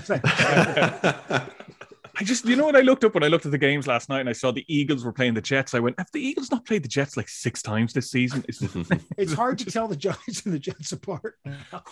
[2.15, 3.47] as soon as I- I just, you know what I looked up when I looked
[3.47, 5.75] at the games last night and I saw the Eagles were playing the Jets.
[5.75, 8.45] I went, have the Eagles not played the Jets like six times this season?
[8.49, 8.63] It's,
[9.19, 11.37] it's hard to tell the Giants and the Jets apart.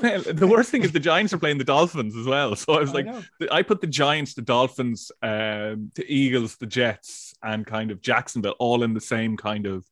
[0.00, 2.54] well, the worst thing is the Giants are playing the Dolphins as well.
[2.56, 3.22] So I was like, know.
[3.50, 8.54] I put the Giants, the Dolphins, um, the Eagles, the Jets, and kind of Jacksonville
[8.58, 9.84] all in the same kind of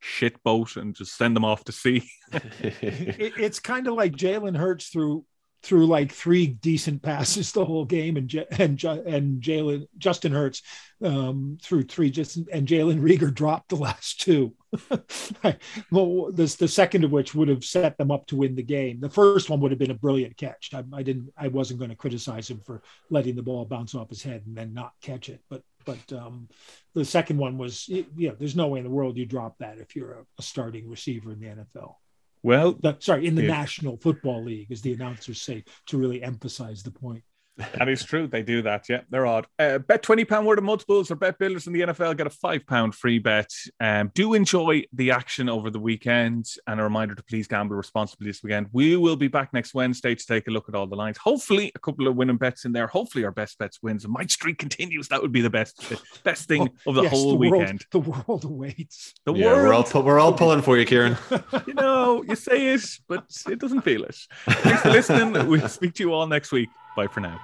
[0.00, 2.08] shit boat and just send them off to sea.
[2.32, 5.24] it, it's kind of like Jalen Hurts through
[5.66, 10.32] through like three decent passes the whole game, and J- and Ju- and Jalen Justin
[10.32, 10.62] Hurts
[11.02, 14.54] um, through three just and Jalen Reagor dropped the last two.
[15.90, 19.00] well, this the second of which would have set them up to win the game.
[19.00, 20.70] The first one would have been a brilliant catch.
[20.72, 21.32] I, I didn't.
[21.36, 24.56] I wasn't going to criticize him for letting the ball bounce off his head and
[24.56, 25.62] then not catch it, but.
[25.84, 26.48] But um,
[26.94, 29.94] the second one was, yeah, there's no way in the world you drop that if
[29.94, 31.94] you're a, a starting receiver in the NFL
[32.42, 33.42] Well, the, sorry, in the.
[33.42, 37.22] National Football League, as the announcers say, to really emphasize the point.
[37.58, 38.26] That is true.
[38.26, 38.88] They do that.
[38.88, 39.46] Yeah, they're odd.
[39.58, 42.30] Uh, bet twenty pound worth of multiples or bet builders in the NFL get a
[42.30, 43.50] five pound free bet.
[43.80, 48.26] Um, do enjoy the action over the weekend, and a reminder to please gamble responsibly
[48.26, 48.66] this weekend.
[48.72, 51.16] We will be back next Wednesday to take a look at all the lines.
[51.16, 52.86] Hopefully, a couple of winning bets in there.
[52.88, 55.08] Hopefully, our best bets wins and my streak continues.
[55.08, 55.94] That would be the best,
[56.24, 57.86] best thing of the Yes, whole world- weekend.
[57.90, 59.14] the world awaits.
[59.24, 61.16] The yeah, we're all world, pu- we're all pulling for you, Kieran.
[61.66, 64.16] you know, you say it, but it doesn't feel it.
[64.46, 65.48] Thanks for listening.
[65.48, 66.68] We'll speak to you all next week.
[66.96, 67.38] Bye for now.